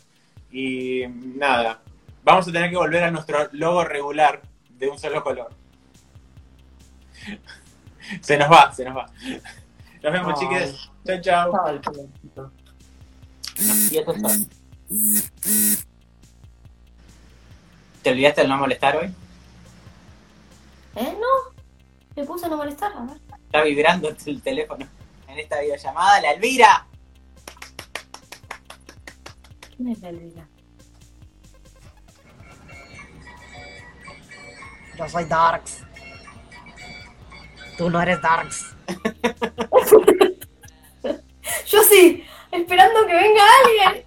Y 0.51 1.05
nada, 1.09 1.81
vamos 2.25 2.49
a 2.49 2.53
tener 2.53 2.71
que 2.71 2.77
volver 2.77 3.05
a 3.05 3.11
nuestro 3.11 3.49
logo 3.53 3.85
regular 3.85 4.42
de 4.79 4.89
un 4.89 4.99
solo 4.99 5.23
color. 5.23 5.51
Se 8.21 8.39
nos 8.39 8.51
va, 8.51 8.73
se 8.73 8.85
nos 8.85 8.97
va. 8.97 9.07
Nos 10.03 10.12
vemos, 10.12 10.35
Ay. 10.37 10.41
chiques. 10.41 10.91
Chao, 11.05 11.21
chao. 11.21 11.53
Y. 14.89 15.77
¿Te 18.03 18.11
olvidaste 18.11 18.43
de 18.43 18.49
no 18.49 18.59
molestar 18.59 18.97
hoy? 18.97 19.07
¿Eh? 20.95 21.17
No. 21.19 21.55
Le 22.15 22.25
puse 22.25 22.47
a 22.47 22.49
no 22.49 22.57
molestar, 22.57 22.93
a 22.93 23.05
ver. 23.05 23.21
Está 23.47 23.62
vibrando 23.62 24.09
el 24.09 24.43
teléfono 24.43 24.87
en 25.29 25.39
esta 25.39 25.61
videollamada. 25.61 26.21
¡La 26.21 26.31
Elvira! 26.33 26.87
¿Quién 29.77 29.89
es 29.89 30.01
la 30.01 30.09
Elvira? 30.11 30.49
Yo 34.96 35.09
soy 35.09 35.24
Darks. 35.24 35.82
Tú 37.76 37.90
no 37.90 38.00
eres 38.00 38.22
Darks. 38.22 38.76
Yo 41.66 41.82
sí, 41.82 42.24
esperando 42.50 43.06
que 43.06 43.14
venga 43.14 43.42
alguien. 43.64 44.04